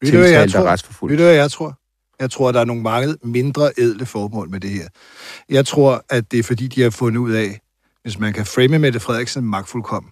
[0.02, 1.08] Ved hvad jeg tiltalt og tror?
[1.08, 1.80] Ved du, hvad jeg tror?
[2.20, 4.88] Jeg tror, der er nogle mange mindre edle formål med det her.
[5.50, 7.60] Jeg tror, at det er fordi, de har fundet ud af,
[8.02, 10.12] hvis man kan frame Mette Frederiksen magtfuldkommen,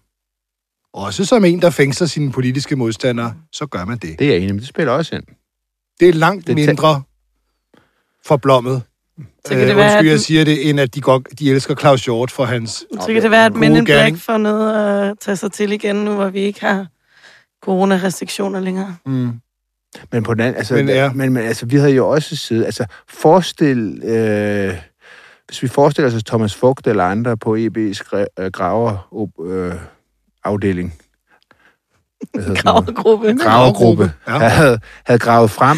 [0.93, 4.20] også som en, der fængsler sine politiske modstandere, så gør man det.
[4.20, 5.24] Det er jeg enig men det spiller også ind.
[5.99, 7.04] Det er langt Det mindre
[8.26, 8.84] forblommet,
[9.45, 11.51] Så kan det øh, være, undskyld, at- jeg siger det, end at de, godt, de
[11.51, 12.72] elsker Claus Hjort for hans...
[13.01, 13.86] Så kan det være, at Men in.
[13.86, 16.88] Black får noget at tage sig til igen, nu hvor vi ikke har
[17.63, 18.95] coronarestriktioner længere.
[19.05, 19.32] Mm.
[20.11, 21.11] Men på den anden, altså, Men men, ja.
[21.13, 24.74] men, men altså, vi havde jo også siddet, altså, forestil, øh,
[25.47, 28.01] hvis vi forestiller os Thomas Fugt eller andre på EB's
[28.39, 29.13] øh, graver
[29.45, 29.74] øh,
[30.43, 30.93] afdeling?
[32.55, 33.34] Gravergruppe.
[33.43, 34.34] gravergruppe Ja.
[34.34, 34.47] ja.
[34.49, 35.78] havde, havde gravet frem,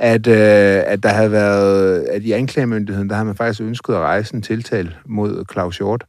[0.00, 4.00] at, øh, at der havde været, at i anklagemyndigheden, der havde man faktisk ønsket at
[4.00, 6.04] rejse en tiltal mod Claus Hjort,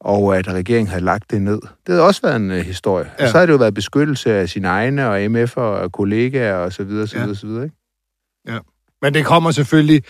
[0.00, 1.60] og at regeringen havde lagt det ned.
[1.60, 3.04] Det havde også været en uh, historie.
[3.04, 3.10] Ja.
[3.18, 3.24] Ja.
[3.24, 6.72] Og så havde det jo været beskyttelse af sine egne og MF'er og kollegaer og
[6.72, 7.22] så videre, så Ja.
[7.22, 7.64] videre, så videre.
[7.64, 7.76] Ikke?
[9.02, 10.02] Men det kommer selvfølgelig...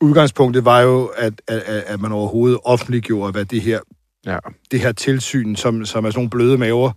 [0.00, 3.80] Udgangspunktet var jo, at, at, at at man overhovedet offentliggjorde, hvad det her,
[4.26, 4.38] Ja.
[4.70, 6.92] det her tilsyn, som, som er sådan nogle bløde maver,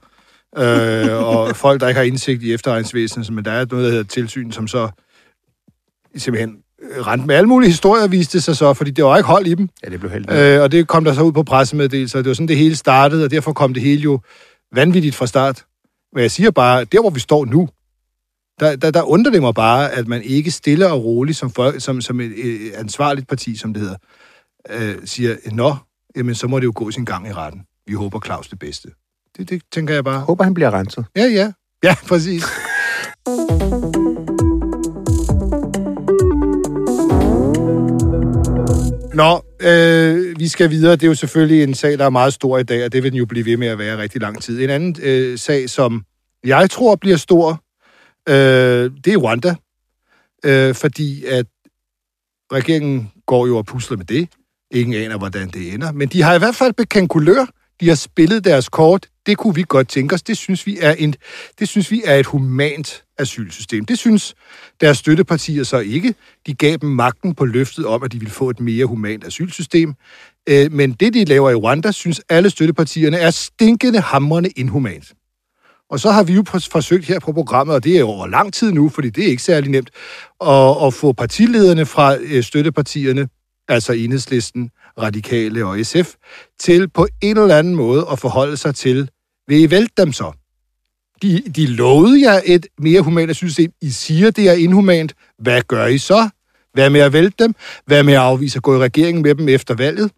[0.57, 4.03] øh, og folk, der ikke har indsigt i efterregningsvæsenet, men der er noget, der hedder
[4.03, 4.89] tilsyn, som så
[6.15, 9.47] simpelthen øh, rent med alle mulige historier viste sig så, fordi det var ikke hold
[9.47, 9.69] i dem.
[9.83, 12.19] Ja, det blev helt Øh, og det kom der så ud på pressemeddelelser.
[12.19, 14.19] Det var sådan, det hele startede, og derfor kom det hele jo
[14.75, 15.65] vanvittigt fra start.
[16.13, 17.69] Men jeg siger bare, der hvor vi står nu,
[18.59, 21.81] der, der, der undrer det mig bare, at man ikke stille og roligt som, folk,
[21.81, 23.97] som, som et, et ansvarligt parti, som det hedder,
[24.69, 25.75] øh, siger, nå,
[26.15, 27.61] jamen så må det jo gå sin gang i retten.
[27.87, 28.89] Vi håber Claus det bedste.
[29.39, 30.13] Det, det tænker jeg bare.
[30.13, 31.05] Jeg håber, han bliver renset.
[31.15, 31.51] Ja, ja.
[31.83, 32.43] Ja, præcis.
[39.13, 40.91] Nå, øh, vi skal videre.
[40.91, 43.11] Det er jo selvfølgelig en sag, der er meget stor i dag, og det vil
[43.11, 44.61] den jo blive ved med at være rigtig lang tid.
[44.61, 46.03] En anden øh, sag, som
[46.43, 47.63] jeg tror bliver stor,
[48.29, 49.55] øh, det er Rwanda.
[50.45, 51.45] Øh, fordi at
[52.53, 54.29] regeringen går jo og pusler med det.
[54.71, 55.91] Ingen aner, hvordan det ender.
[55.91, 57.45] Men de har i hvert fald bekendt kulør.
[57.79, 59.07] De har spillet deres kort.
[59.29, 60.21] Det kunne vi godt tænke os.
[60.21, 61.15] Det synes vi er, en,
[61.59, 63.85] det synes vi er et humant asylsystem.
[63.85, 64.35] Det synes
[64.81, 66.15] deres støttepartier så ikke.
[66.47, 69.93] De gav dem magten på løftet om, at de ville få et mere humant asylsystem.
[70.49, 75.13] Øh, Men det, de laver i Rwanda, synes alle støttepartierne er stinkende hamrende inhumant.
[75.89, 78.53] Og så har vi jo forsøgt her på programmet, og det er jo over lang
[78.53, 79.89] tid nu, fordi det er ikke særlig nemt,
[80.41, 83.29] at, at få partilederne fra øh, støttepartierne,
[83.67, 86.13] altså Enhedslisten, Radikale og SF,
[86.59, 89.09] til på en eller anden måde at forholde sig til,
[89.49, 90.31] vil I vælte dem så?
[91.21, 93.71] De, de lovede jer et mere humant asylsystem.
[93.81, 95.13] I siger, det er inhumant.
[95.39, 96.29] Hvad gør I så?
[96.73, 97.55] Hvad med at vælte dem?
[97.85, 100.11] Hvad med at afvise at gå i regeringen med dem efter valget?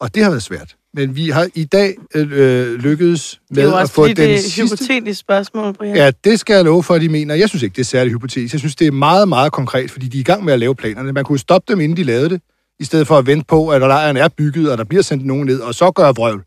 [0.00, 0.76] Og det har været svært.
[0.94, 4.38] Men vi har i dag øh, lykkedes Det er med at få den det er
[4.38, 4.76] sidste...
[4.76, 5.96] hypotetisk spørgsmål, Brian.
[5.96, 7.34] Ja, det skal jeg love for, at de mener.
[7.34, 8.52] Jeg synes ikke, det er særlig hypotetisk.
[8.54, 10.74] Jeg synes, det er meget, meget konkret, fordi de er i gang med at lave
[10.74, 11.12] planerne.
[11.12, 12.40] Man kunne stoppe dem, inden de lavede det,
[12.80, 15.46] i stedet for at vente på, at lejren er bygget, og der bliver sendt nogen
[15.46, 16.44] ned, og så gør vrøvl.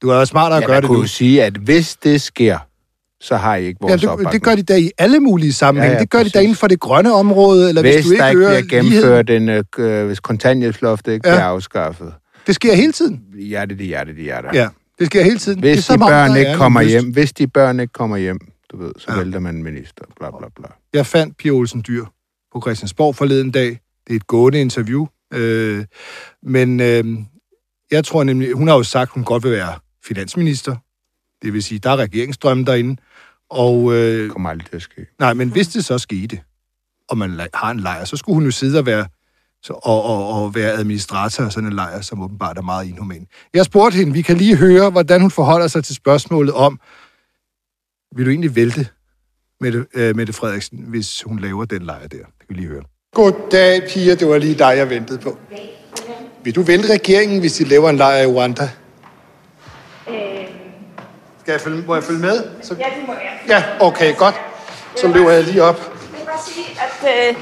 [0.00, 1.02] Det var smartere at Ja, gøre det kunne nu.
[1.02, 2.58] jo sige, at hvis det sker,
[3.20, 4.32] så har I ikke Ja, vores det, opbakning.
[4.32, 5.90] det gør de da i alle mulige sammenhænge.
[5.90, 6.40] Ja, Ja, ja, ja, det gør de da præcis.
[6.42, 9.48] inden for det grønne område, eller hvis, hvis du ikke der ikke bliver gennemført en,
[9.48, 11.34] øh, øh, hvis kontanthjælpsloftet ikke Ja.
[11.34, 11.38] ja.
[11.38, 12.14] bliver afskaffet.
[12.46, 13.20] Det sker hele tiden.
[13.38, 14.48] Hjerte, det hjerte, det hjerte.
[14.54, 15.62] Ja, det sker hele tiden.
[15.62, 16.90] det er Hvis som de børn ikke er kommer lyst.
[16.90, 18.38] hjem, hvis de børn ikke kommer hjem,
[18.72, 19.14] du ved, så Ja.
[19.14, 19.18] ja.
[19.22, 20.66] vælter man minister, bla bla bla.
[20.94, 22.04] Jeg fandt Pia Olsen Dyr
[22.52, 23.68] på Christiansborg forleden dag.
[24.06, 25.06] Det er et gående interview.
[25.34, 25.84] Øh,
[26.42, 27.04] men øh,
[27.90, 29.72] jeg tror nemlig, hun har jo sagt, hun godt vil være
[30.04, 30.76] finansminister.
[31.42, 32.96] Det vil sige, der er regeringsstrømme derinde.
[33.50, 35.06] Og øh, Det kommer aldrig til at ske.
[35.18, 36.40] nej, men hvis det så skete,
[37.08, 39.06] og man har en lejr, så skulle hun jo sidde og være,
[39.62, 43.26] så, og, og, og være administrator af sådan en lejr, som åbenbart er meget inhuman.
[43.54, 46.80] Jeg spurgte hende, vi kan lige høre, hvordan hun forholder sig til spørgsmålet om,
[48.16, 48.88] vil du egentlig vælte
[49.60, 52.08] Mette, øh, Mette Frederiksen, hvis hun laver den lejr der?
[52.08, 52.82] Det kan vi lige høre.
[53.14, 54.14] Goddag, Pia.
[54.14, 55.38] Det var lige dig, jeg ventede på.
[56.44, 58.70] Vil du vælte regeringen, hvis de laver en lejr i Rwanda?
[61.42, 62.44] Skal jeg følge, må jeg følge med?
[62.62, 62.74] Så...
[62.74, 63.40] Ja, det må jeg.
[63.48, 64.34] Ja, okay, godt.
[64.96, 65.76] Så løber jeg lige op.
[65.76, 67.36] Jeg vil bare sige, at øh,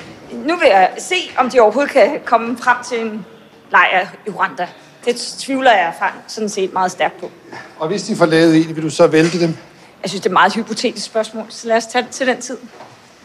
[0.46, 3.26] nu vil jeg se, om de overhovedet kan komme frem til en
[3.70, 4.68] lejr i Rwanda.
[5.04, 5.92] Det tvivler jeg
[6.26, 7.30] sådan set meget stærkt på.
[7.78, 9.56] Og hvis de får lavet en, vil du så vælte dem?
[10.02, 12.40] Jeg synes, det er et meget hypotetisk spørgsmål, så lad os tage det til den
[12.40, 12.56] tid.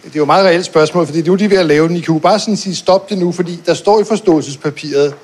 [0.04, 1.96] Det er jo et meget reelt spørgsmål, fordi det er de ved at lave den.
[1.96, 5.16] I kan jo bare sådan sige, stop det nu, fordi der står i forståelsespapiret,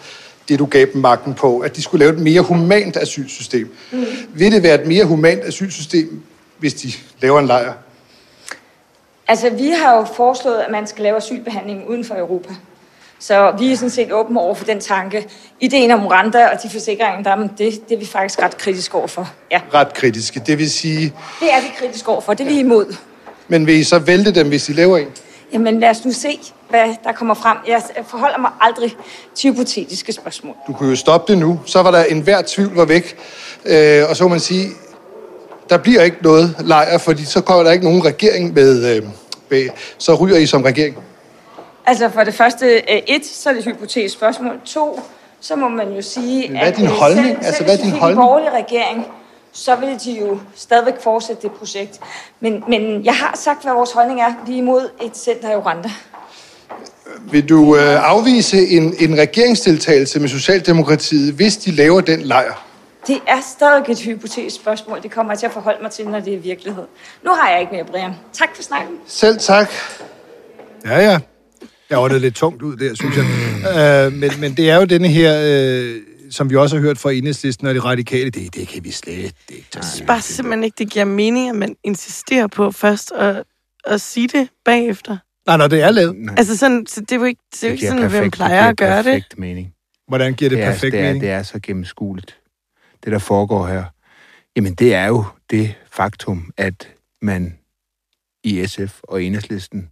[0.50, 3.76] det du gav dem magten på, at de skulle lave et mere humant asylsystem.
[3.91, 4.06] Mm.
[4.34, 6.22] Vil det være et mere humant asylsystem,
[6.58, 6.91] hvis de
[7.22, 7.74] laver en lejr?
[9.28, 12.54] Altså, vi har jo foreslået, at man skal lave asylbehandling uden for Europa.
[13.20, 15.28] Så vi er sådan set åbne over for den tanke.
[15.60, 18.95] Ideen om Rwanda og de forsikringer, der er, det, det er vi faktisk ret kritiske
[18.95, 19.30] over for.
[19.52, 20.41] Ja, Ret kritiske.
[20.45, 22.34] Det vil sige, det er vi kritiske over for.
[22.34, 22.95] Det er vi imod.
[23.47, 25.08] men vil I så vælte dem, hvis de laver en?
[25.54, 26.39] Jamen lad os nu se,
[26.70, 27.58] hvad der kommer frem.
[27.68, 28.95] Jeg forholder mig aldrig
[29.36, 30.56] til hypotetiske spørgsmål.
[30.68, 31.60] Du kunne jo stoppe det nu.
[31.66, 33.18] Så var der enhver tvivl var væk.
[33.66, 34.70] Øh, og så må man sige,
[35.70, 38.95] der bliver ikke noget lejr, fordi så kommer der ikke nogen regering med...
[38.95, 39.04] Øh,
[39.50, 40.97] med så ryger I som regering.
[41.86, 44.60] Altså for det første, øh, et, så er det et hypotetisk spørgsmål.
[44.66, 45.00] To,
[45.39, 47.26] så må man jo sige, hvad er din øh, holdning?
[47.28, 48.12] Selv, Altså, hvad er din holdning?
[48.12, 49.06] en borgerlig regering,
[49.60, 51.99] så vil de jo stadigvæk fortsætte det projekt.
[52.39, 54.34] Men, men jeg har sagt, hvad vores holdning er.
[54.47, 55.89] Vi er imod et center i Rwanda.
[57.32, 62.66] Vil du øh, afvise en, en regeringsdeltagelse med Socialdemokratiet, hvis de laver den lejr?
[63.07, 65.03] Det er stadig et hypotetisk spørgsmål.
[65.03, 66.84] Det kommer jeg til at forholde mig til, når det er virkelighed.
[67.24, 68.12] Nu har jeg ikke mere, Brian.
[68.34, 68.95] Tak for snakken.
[69.07, 69.72] Selv tak.
[70.86, 71.20] Ja, ja.
[71.89, 73.26] Jeg åndede lidt tungt ud der, synes jeg.
[74.05, 75.95] Øh, men, men det er jo denne her, øh,
[76.30, 79.14] som vi også har hørt fra enhedslisten og de radikale, det, det kan vi slet
[79.18, 79.66] ikke tage.
[79.76, 83.44] Jeg synes bare simpelthen ikke, det giver mening, at man insisterer på først at,
[83.86, 85.18] at sige det bagefter.
[85.48, 86.16] Nej, når det er lavet.
[86.16, 88.36] Nej, Altså sådan, så det er jo ikke, det er jo ikke sådan, hvem perfekt-
[88.36, 89.06] plejer at giver gøre det.
[89.06, 89.74] perfekt mening.
[90.08, 91.22] Hvordan giver det, det er, perfekt det er, mening?
[91.22, 92.38] Det er så gennemskueligt,
[93.04, 93.84] det der foregår her.
[94.56, 96.90] Jamen, det er jo det faktum, at
[97.22, 97.58] man
[98.44, 99.90] i SF og Enhedslisten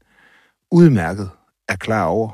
[0.71, 1.29] udmærket
[1.69, 2.29] er klar over,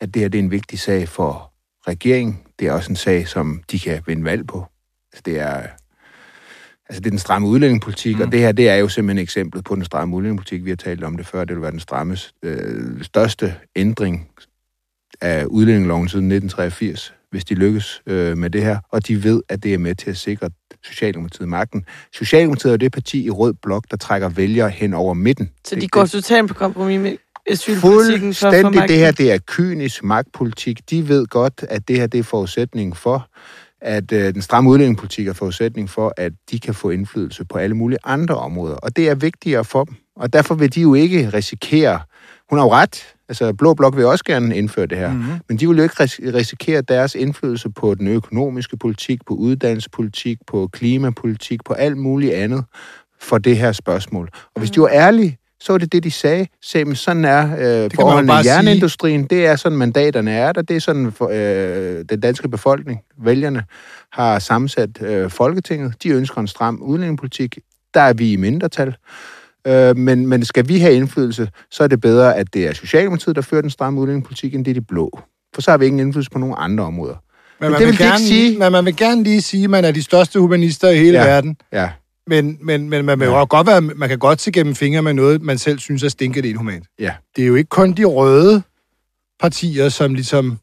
[0.00, 1.52] at det her det er en vigtig sag for
[1.88, 2.38] regeringen.
[2.60, 4.64] Det er også en sag, som de kan vinde valg på.
[5.12, 5.62] Altså, det er,
[6.88, 8.22] altså, det er den stramme udlændingepolitik, mm.
[8.22, 10.64] og det her det er jo simpelthen eksemplet på den stramme udlændingepolitik.
[10.64, 11.44] Vi har talt om det før.
[11.44, 14.28] Det vil være den stramme, øh, største ændring
[15.20, 19.62] af udlændingeloven siden 1983, hvis de lykkes øh, med det her, og de ved, at
[19.62, 20.50] det er med til at sikre
[20.84, 21.84] Socialdemokratiet magten.
[22.14, 25.50] Socialdemokratiet er jo det parti i rød blok, der trækker vælgere hen over midten.
[25.64, 27.16] Så de Det- går totalt på kompromis med
[27.50, 28.88] asylpolitikken for få Fuldstændig.
[28.88, 29.26] Det her, magten.
[29.26, 30.90] det er kynisk magtpolitik.
[30.90, 33.28] De ved godt, at det her, det er forudsætning for,
[33.80, 37.76] at øh, den stramme udlændingepolitik er forudsætning for, at de kan få indflydelse på alle
[37.76, 38.74] mulige andre områder.
[38.74, 39.94] Og det er vigtigere for dem.
[40.16, 42.00] Og derfor vil de jo ikke risikere...
[42.50, 43.14] Hun har jo ret.
[43.28, 45.12] Altså, Blå Blok vil også gerne indføre det her.
[45.12, 45.32] Mm-hmm.
[45.48, 50.38] Men de vil jo ikke ris- risikere deres indflydelse på den økonomiske politik, på uddannelsespolitik,
[50.46, 52.64] på klimapolitik, på alt muligt andet
[53.20, 54.28] for det her spørgsmål.
[54.54, 56.46] Og hvis de var ærlige, så var det det, de sagde.
[56.62, 57.42] sagde men sådan er
[57.84, 58.54] øh, forholdene i sige.
[58.54, 59.24] jernindustrien.
[59.24, 60.62] Det er sådan, mandaterne er der.
[60.62, 63.62] Det er sådan, for, øh, den danske befolkning, vælgerne,
[64.12, 65.94] har sammensat øh, Folketinget.
[66.02, 67.58] De ønsker en stram udlændingepolitik.
[67.94, 68.94] Der er vi i mindretal.
[69.66, 73.36] Øh, men, men skal vi have indflydelse, så er det bedre, at det er Socialdemokratiet,
[73.36, 75.20] der fører den stramme udlændingepolitik, end det er de blå.
[75.54, 77.14] For så har vi ingen indflydelse på nogen andre områder.
[77.14, 77.20] Men,
[77.60, 78.58] Men man det vil vil de ikke gerne, sige.
[78.58, 81.24] Men man vil gerne lige sige, at man er de største humanister i hele Ja.
[81.26, 81.56] verden.
[81.72, 81.90] Ja.
[82.26, 83.44] Men, men, men man, ja.
[83.44, 86.48] godt være, man kan godt se gennem fingre med noget, man selv synes er stinkende
[86.48, 86.86] inhumant.
[86.98, 87.14] Ja.
[87.36, 88.62] Det er jo ikke kun de røde
[89.40, 90.58] partier, som ligesom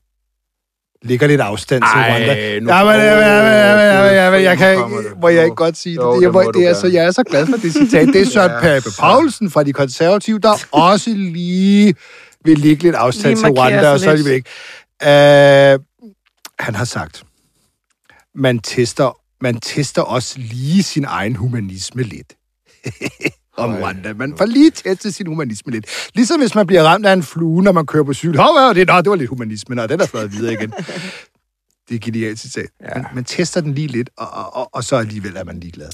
[1.01, 2.59] ligger lidt afstand til Rwanda.
[2.59, 5.19] nu- Ja, men, ja, ja, ja, ja, ja, ja, jeg kan det.
[5.21, 6.01] må jeg ikke godt sige det.
[6.03, 8.07] Jo, det, det jeg, du det er, så, jeg er så glad for det citat.
[8.07, 11.95] Det er Søren Ja, Pape Paulsen fra De Konservative, der også lige
[12.45, 14.11] vil ligge lidt afstand Lige til Rwanda, og så lidt.
[14.11, 14.49] alligevel ikke.
[15.01, 15.83] Uh,
[16.59, 17.23] han har sagt,
[18.35, 22.33] man tester, man tester også lige sin egen humanisme lidt.
[23.57, 24.13] om Rwanda.
[24.13, 25.85] Man får lige testet sin humanisme lidt.
[26.15, 28.39] Ligesom hvis man bliver ramt af en flue, når man kører på cykel.
[28.39, 28.87] Hov, hvad det?
[28.87, 29.75] Nå, det var lidt humanisme.
[29.75, 30.73] Nå, den er fløjet videre igen.
[31.89, 32.69] Det er et genialt citat.
[32.81, 32.87] Ja.
[32.95, 35.89] Man, man tester den lige lidt, og, og, og, og så alligevel er man ligeglad.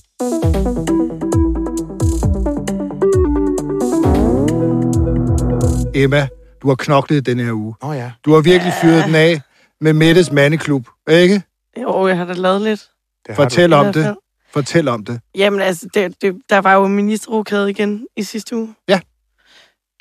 [5.96, 6.28] Emma,
[6.62, 7.76] du har knoklet den her uge.
[7.82, 8.12] Åh oh, ja.
[8.26, 9.42] Du har virkelig fyret den af
[9.82, 11.42] med Mettes mandeklub, ikke?
[11.82, 12.90] Jo, jeg har da lavet lidt.
[13.28, 14.16] Det Fortæl I om det.
[14.52, 15.22] Fortæl om det.
[15.36, 18.76] Jamen altså, det, det, der var jo ministerrokade igen i sidste uge.
[18.88, 19.00] Ja.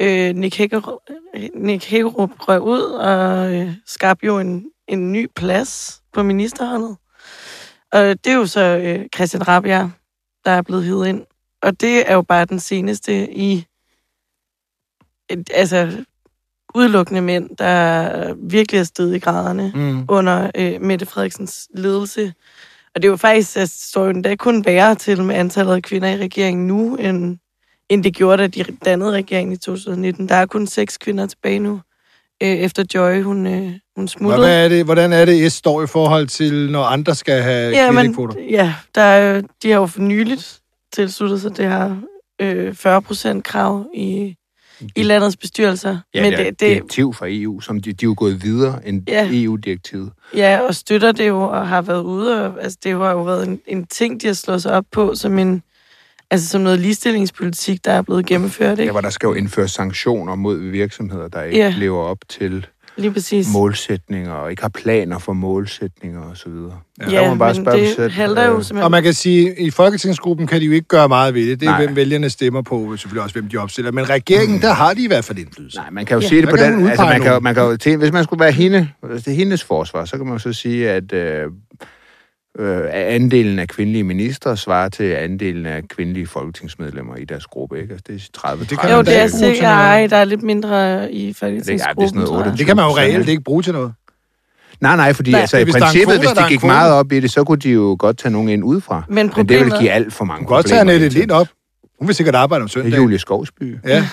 [0.01, 0.99] Øh, Nick, Hækkerup,
[1.55, 6.97] Nick Hækkerup røg ud og øh, skabte jo en, en ny plads på ministerholdet.
[7.93, 9.91] Og det er jo så øh, Christian Rabia,
[10.45, 11.23] der er blevet hivet ind.
[11.63, 13.67] Og det er jo bare den seneste i...
[15.31, 16.05] Et, altså,
[16.75, 20.05] udelukkende mænd, der virkelig er steget i graderne Mm.
[20.09, 22.35] under øh, Mette Frederiksens ledelse.
[22.95, 25.83] Og det er jo faktisk, at står jo endda kun værre til med antallet af
[25.83, 27.39] kvinder i regeringen nu, end,
[27.89, 30.29] end det gjorde, da de dannede regeringen i 2019.
[30.29, 31.81] Der er kun seks kvinder tilbage nu,
[32.43, 34.43] øh, efter Joy, hun, øh, hun smuttede.
[34.43, 37.71] hvad er det, hvordan er det, S står i forhold til, når andre skal have
[37.71, 38.17] ja, men,
[38.51, 40.61] ja, der er, de har jo for nyligt
[40.93, 41.97] tilsluttet sig det her
[42.41, 44.37] øh, 40 procent krav i,
[44.97, 45.99] i landets bestyrelser.
[46.15, 48.15] Ja, men det er det, et det, direktiv fra EU, som de, de er jo
[48.19, 49.29] gået videre end Ja.
[49.33, 50.11] EU-direktivet.
[50.37, 53.49] Ja, og støtter det jo, og har været ude, og altså, det har jo været
[53.49, 55.63] en, en ting, de har slået sig op på, som en,
[56.31, 58.93] altså som noget ligestillingspolitik, der er blevet gennemført, Ja, ikke?
[58.93, 61.75] hvor der skal jo indføres sanktioner mod virksomheder, der ikke Ja.
[61.79, 62.67] lever op til
[62.97, 63.47] Lige præcis.
[63.53, 66.51] målsætninger, og ikke har planer for målsætninger osv.
[67.01, 68.91] Ja, Ja, men det halter jo Og simpelthen.
[68.91, 71.61] man kan sige, at i Folketingsgruppen kan de jo ikke gøre meget ved det.
[71.61, 71.85] Det er, Nej.
[71.85, 73.93] hvem vælgerne stemmer på, og selvfølgelig også, hvem de opstiller.
[73.93, 75.79] Men regeringen, der har de i hvert fald indflydelse.
[75.79, 76.29] Nej, man kan jo Ja.
[76.29, 76.87] sige det på kan den...
[76.89, 79.37] Altså, man kan, man kan jo, til, hvis man skulle være hende, hvis det er
[79.37, 81.47] hendes forsvar, så kan man jo så sige, at øh,
[82.59, 87.93] øh, andelen af kvindelige ministre svarer til andelen af kvindelige folketingsmedlemmer i deres gruppe, ikke?
[87.93, 91.13] Altså, det er 30 Det kan Jo, det er sikkert, ej, der er lidt mindre
[91.13, 92.29] i det er folketingsgruppen, jeg.
[92.29, 92.57] 28.
[92.57, 93.93] Det kan man jo reelt ikke bruge til noget.
[94.81, 96.93] Nej, nej, fordi Nej, altså, i hvis princippet, kvote, hvis der de en gik meget
[96.93, 99.05] op i det, så kunne de jo godt tage nogen ind udefra.
[99.09, 100.95] Men Men det problemet, vil give alt for mange Du kan godt tage problemer.
[100.95, 101.49] Annette Lind op.
[101.99, 103.03] Hun vil sikkert arbejde om Det er søndagen.
[103.03, 103.77] Julie Skovsby.
[103.87, 104.09] Ja.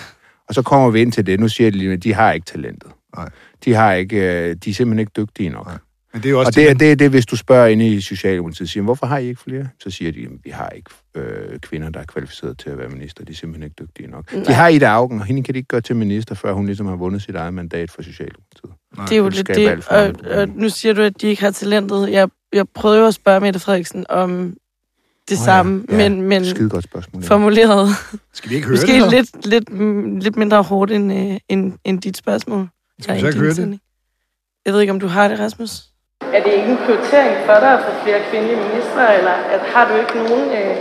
[0.48, 1.40] Og så kommer vi ind til det.
[1.40, 2.90] Nu siger de lige, at de har ikke talentet.
[3.16, 3.28] Nej.
[3.64, 5.66] De, har ikke, øh, de er simpelthen ikke dygtige nok.
[5.66, 5.76] Nej.
[6.12, 7.88] Men det er jo også Og det er det, er det, hvis du spørger inde
[7.88, 9.68] i Socialdemokratiet, siger, hvorfor har I ikke flere?
[9.82, 12.88] Så siger de, at vi har ikke øh, kvinder, der er kvalificeret til at være
[12.88, 13.24] minister.
[13.24, 14.32] De er simpelthen ikke dygtige nok.
[14.32, 14.44] Nej.
[14.44, 16.86] De har Ida Augen, og hende kan de ikke gøre til minister, før hun ligesom
[16.86, 18.72] har vundet sit eget mandat for Socialdemokratiet.
[18.96, 22.10] det er jo det det, og, og nu siger du, at de ikke har talentet.
[22.10, 24.54] Jeg, jeg prøvede jo at spørge Mette Frederiksen om
[25.28, 27.22] det ja, samme, ja, men, men Skide godt spørgsmål.
[27.22, 27.28] ja.
[27.28, 27.88] formuleret
[28.32, 29.10] Skal vi ikke høre måske det så?
[29.10, 32.68] lidt, lidt, lidt mindre hårdt end, øh, end, end dit spørgsmål.
[33.00, 33.56] Skal vi så ikke høre det?
[33.56, 33.80] sending.
[34.64, 35.89] Jeg ved ikke, om du har det, Rasmus?
[36.36, 39.84] Er det ikke en prioritering for dig at få flere kvindelige ministre, eller at, har
[39.88, 40.76] du ikke nogen, øh,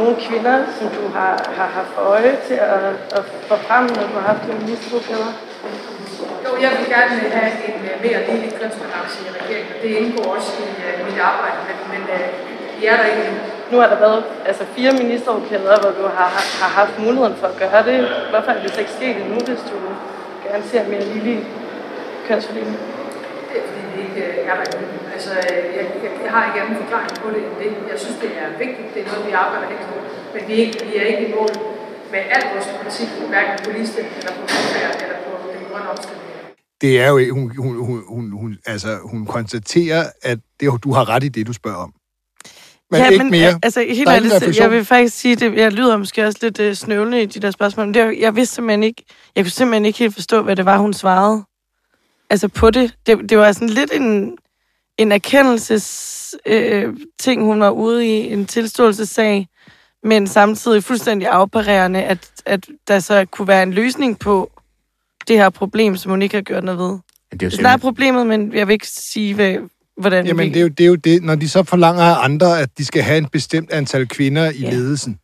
[0.00, 2.84] nogen kvinder, som du har, har haft for øje til at,
[3.18, 5.30] at få frem, når du har haft dine ministerrokader?
[6.44, 10.26] Jo, jeg vil gerne have en øh, mere ligelig kønsbalance i regeringen, og det indgår
[10.36, 12.02] også i øh, mit arbejde, men, men
[12.78, 13.42] vi er der ikke endnu.
[13.70, 16.28] Nu har der været altså, fire ministerrokader, hvor du har,
[16.62, 17.98] har haft muligheden for at gøre det.
[18.30, 19.76] Hvorfor er det så ikke sket endnu, hvis du
[20.46, 21.38] gerne ser mere ligelig
[22.28, 22.78] kønsfordeling?
[24.24, 24.66] Er ikke øh, er der.
[25.14, 27.70] Altså, øh, jeg, jeg, jeg har ikke anden forklaring på det end det.
[27.92, 28.88] Jeg synes, det er vigtigt.
[28.94, 29.94] Det er noget, vi arbejder hen på.
[30.34, 31.52] Men vi er ikke, vi er ikke i mål
[32.12, 36.24] med al vores politik, hverken på ligestilling eller på velfærd eller på den grønne omstilling.
[36.82, 37.32] Det er jo ikke...
[37.38, 41.46] Hun, hun, hun, hun, hun, altså, hun konstaterer, at det, du har ret i det,
[41.46, 41.92] du spørger om.
[42.90, 43.48] Men ja, ikke men, mere.
[43.48, 46.74] øh, Altså, helt ærligt, jeg vil faktisk sige, det, jeg lyder måske også lidt øh,
[46.74, 49.04] snøvlende i de der spørgsmål, men det, jeg vidste simpelthen ikke,
[49.36, 51.44] jeg kunne simpelthen ikke helt forstå, hvad det var, hun svarede.
[52.30, 52.94] Altså på det.
[53.06, 54.36] Det, det var sådan lidt en,
[54.98, 59.48] en erkendelses øh, ting, hun var ude i, en tilståelsessag,
[60.02, 64.50] men samtidig fuldstændig afparerende, at, at der så kunne være en løsning på
[65.28, 66.98] det her problem, som hun ikke har gjort noget ved.
[67.32, 69.56] Det er jo Sådan er problemet, men jeg vil ikke sige, hvad,
[69.96, 70.52] hvordan Jamen, vi...
[70.52, 72.84] det er, jo, det er jo det, når de så forlanger af andre, at de
[72.84, 74.70] skal have en bestemt antal kvinder i Ja.
[74.70, 75.18] ledelsen.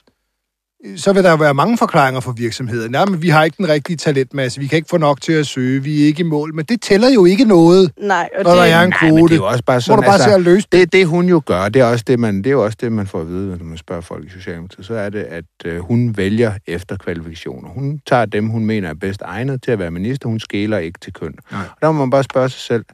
[0.97, 2.89] Så vil der være mange forklaringer for virksomheder.
[2.89, 5.47] Nej, men vi har ikke den rigtige talentmasse, vi kan ikke få nok til at
[5.47, 6.55] søge, vi er ikke i mål.
[6.55, 9.14] Men det tæller jo ikke noget, Nej, og når det, der er en Nej, kvote.
[9.14, 10.80] men det er jo også bare Må sådan, du bare se at løse det.
[10.80, 12.93] det, det hun jo gør, det er også det, man, det er jo også det,
[12.93, 15.78] man får at vide, når man spørger folk i Socialdemokratiet, så er det, at øh,
[15.78, 17.68] hun vælger efter kvalifikationer.
[17.68, 20.28] Hun tager dem, hun mener er bedst egnet til at være minister.
[20.28, 21.35] Hun skæler ikke til køn.
[21.53, 21.61] Nej.
[21.70, 22.85] Og der må man bare spørge sig selv,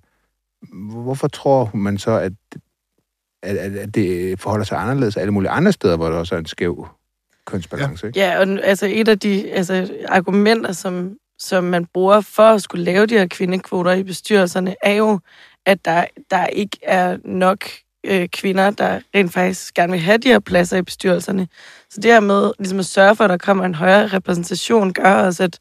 [0.72, 2.32] hvorfor tror man så, at,
[3.43, 6.38] at, at, at det forholder sig anderledes alle mulige andre steder, hvor der også er
[6.38, 6.88] en skæv
[7.51, 8.19] kønsbalance, ikke?
[8.19, 12.85] Ja, og altså et af de altså, argumenter, som, som man bruger for at skulle
[12.85, 15.21] lave de her kvindekvoter i bestyrelserne, er jo,
[15.67, 17.65] at der, der ikke er nok
[18.07, 21.49] øh, kvinder, der rent faktisk gerne vil have de her pladser i bestyrelserne.
[21.91, 25.15] Så det her med ligesom at sørge for, at der kommer en højere repræsentation, gør
[25.15, 25.59] også, at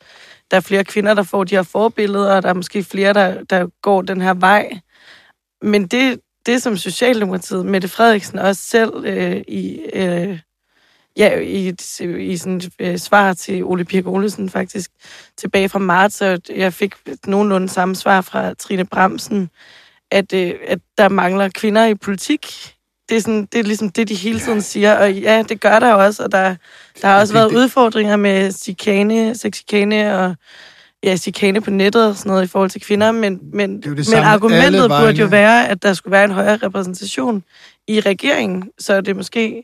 [0.52, 3.44] der er flere kvinder, der får de her forbilleder, og der er måske flere, der,
[3.44, 4.80] der går den her vej.
[5.62, 9.80] Men det, det som Socialdemokratiet, Mette Frederiksen også selv øh, i...
[9.94, 10.40] Øh,
[11.18, 14.92] ja, i, et, i sådan et øh, svar til Ole Birk Olesen faktisk
[15.38, 16.94] tilbage fra marts, og jeg fik
[17.28, 19.50] nogenlunde samme svar fra Trine Bremsen,
[20.12, 22.48] at, øh, at der mangler kvinder i politik.
[23.10, 25.80] Det er, sådan, det er ligesom det, de hele tiden siger, og ja, det gør
[25.80, 26.56] der også, og der,
[27.02, 30.36] der har også det- været det- udfordringer med chikane, sexikane og
[31.04, 33.96] ja, chikane på nettet og sådan noget i forhold til kvinder, men, men, jo det
[33.96, 37.44] men samme argumentet burde jo være, at der skulle være en højere repræsentation
[37.88, 39.64] i regeringen, så det måske,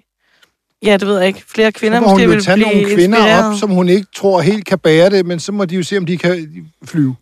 [0.86, 2.68] ja, det ved jeg ikke, flere kvinder så må hun måske jo vil tage blive
[2.68, 3.52] nogle kvinder inspireret.
[3.54, 5.98] op, som hun ikke tror helt kan bære det, men så må de jo se,
[5.98, 7.16] om de kan flyve.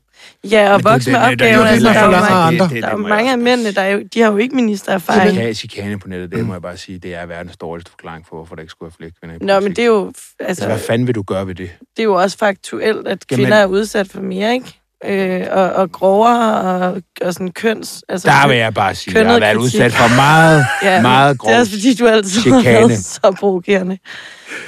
[0.52, 1.66] Ja, og det er vokse med det er jo opgaven.
[1.66, 2.70] det, Altså, der der, er jo mange, andre.
[2.82, 5.32] der er jo mange af mændene, der er jo, de har jo ikke ministererfaring.
[5.32, 8.36] Chikane, chikane på nettet, det må jeg bare sige, det er verdens dårligste forklaring for,
[8.36, 10.66] hvorfor der ikke skulle være flere kvinder i Nå, men det er jo, Altså, altså,
[10.68, 11.70] hvad fanden vil du gøre ved det?
[11.98, 14.80] det er jo også faktuelt, at Jamen- kvinder er udsat for mere, ikke?
[15.06, 18.04] Øh, og, og grovere og, og sådan køns...
[18.10, 19.76] Altså, Der vil jeg bare sige, at jeg har været kritik.
[19.76, 23.36] udsat for meget, ja, meget grov Det er også fordi, du altid har været så
[23.40, 23.98] provokerende.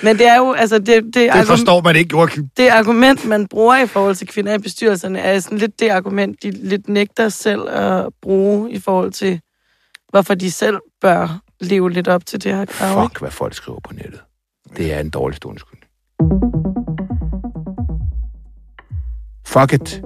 [0.04, 2.50] Men det er jo, altså, det, det, Det argument, forstår man ikke, Joachim.
[2.58, 6.44] det argument, man bruger i forhold til kvinder i bestyrelserne, er sådan lidt det argument,
[6.44, 9.40] de lidt nægter selv at bruge i forhold til,
[10.10, 13.04] hvorfor de selv bør leve lidt op til det her krav.
[13.04, 13.10] ikke?
[13.14, 14.20] Fuck, hvad folk skriver på nettet.
[14.78, 15.86] Det er en dårlig undskyldning.
[19.48, 20.02] Fuck it.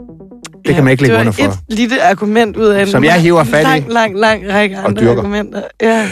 [0.69, 1.43] Det kan man ikke lægge under for.
[1.43, 3.63] Et lille argument ud af en Som jeg hiver fat i.
[3.63, 5.17] lang, lang, lang række andre dyrker.
[5.21, 5.61] argumenter.
[5.81, 6.09] Ja.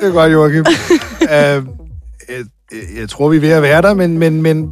[0.00, 0.64] Det er godt, Joachim.
[1.22, 2.44] uh, jeg,
[3.00, 4.70] jeg tror, vi er ved at være der, men, men, men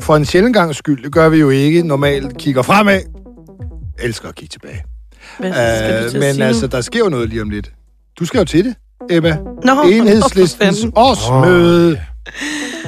[0.00, 1.82] for en sjældent gangs skyld, det gør vi jo ikke.
[1.82, 3.00] Normalt kigger fremad.
[3.98, 4.82] Elsker at kigge tilbage.
[5.38, 7.70] Hvad skal du Uh, men sige altså, der sker jo noget lige om lidt.
[8.18, 8.74] Du skal jo til det,
[9.10, 9.36] Emma.
[9.64, 10.92] Nå, Enhedslistens for fanden.
[10.96, 12.00] årsmøde.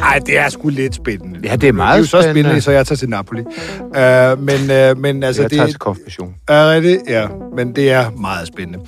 [0.02, 1.40] Ej, det er sgu lidt spændende.
[1.44, 2.40] Ja, det er meget Det er jo så spændende.
[2.42, 3.40] spændende, så jeg tager til Napoli.
[3.40, 6.34] Uh, men, uh, men altså, Jeg det tager til konfirmation.
[6.48, 7.26] er rigtigt, ja.
[7.56, 8.78] Men det er meget spændende.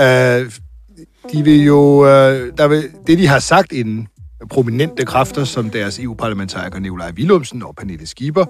[0.00, 0.50] Uh,
[1.32, 1.78] de vil jo...
[2.00, 2.06] Uh,
[2.58, 4.06] der vil, det, de har sagt inden,
[4.50, 8.44] prominente kræfter, som deres EU-parlamentariker Nikolaj Willumsen og Pernille Schieber,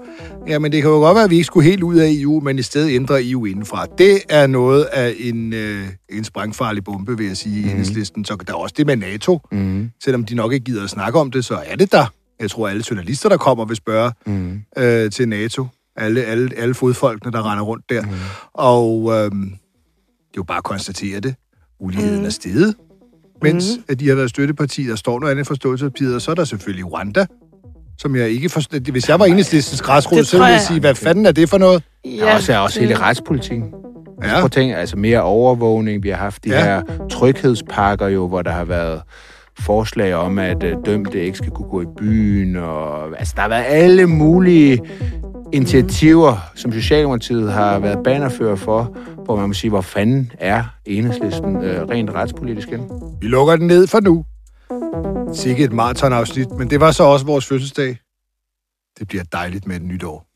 [0.49, 2.59] jamen det kan jo godt være, at vi ikke skulle helt ud af EU, men
[2.59, 3.87] i stedet ændre EU indenfra.
[3.99, 7.71] Det er noget af en, øh, en sprængfarlig bombe, vil jeg sige, i mm.
[7.71, 8.25] enhedslisten.
[8.25, 9.41] Så der er også det med NATO.
[9.53, 9.91] Mm.
[10.05, 12.07] Selvom de nok ikke gider at snakke om det, så er det der.
[12.41, 14.61] Jeg tror, alle journalister, der kommer, vil spørge Mm.
[14.79, 15.67] øh, til NATO.
[15.97, 18.03] Alle, alle, alle fodfolkene, der render rundt der.
[18.03, 18.09] Mm.
[18.55, 21.35] Og øh, det er jo bare at konstatere det.
[21.81, 22.25] Uligheden mm.
[22.25, 22.75] er steget,
[23.43, 23.85] mens mm.
[23.89, 24.87] at de har været støtteparti.
[24.89, 27.27] Der står noget andet forståelsespapiret, og så er der selvfølgelig Rwanda,
[27.99, 28.91] som jeg ikke forstår.
[28.91, 31.59] Hvis jeg var enhedslistens græsrod, Det så ville jeg sige, hvad fanden er det for
[31.59, 31.83] noget?
[32.05, 33.67] Der er også, er også hele retspolitikken.
[34.23, 34.29] Ja.
[34.29, 36.03] Ja, Prøv at tænke, altså mere overvågning.
[36.03, 36.59] Vi har haft de Ja.
[36.59, 36.65] ja.
[36.65, 39.01] her tryghedspakker jo, hvor der har været
[39.59, 42.57] forslag om, at øh, dømte ikke skal kunne gå i byen.
[42.57, 44.81] Og, altså, der har været alle mulige
[45.53, 48.97] initiativer, som Socialdemokratiet har været bannerfører for,
[49.33, 52.91] hvor man må sige, hvor fanden er enhedslisten øh, rent retspolitisk hen?
[53.21, 54.25] vi lukker den ned for nu.
[55.35, 57.99] Sikke et maratonafsnit, men det var så også vores fødselsdag.
[58.99, 60.27] Det bliver dejligt med et nyt år.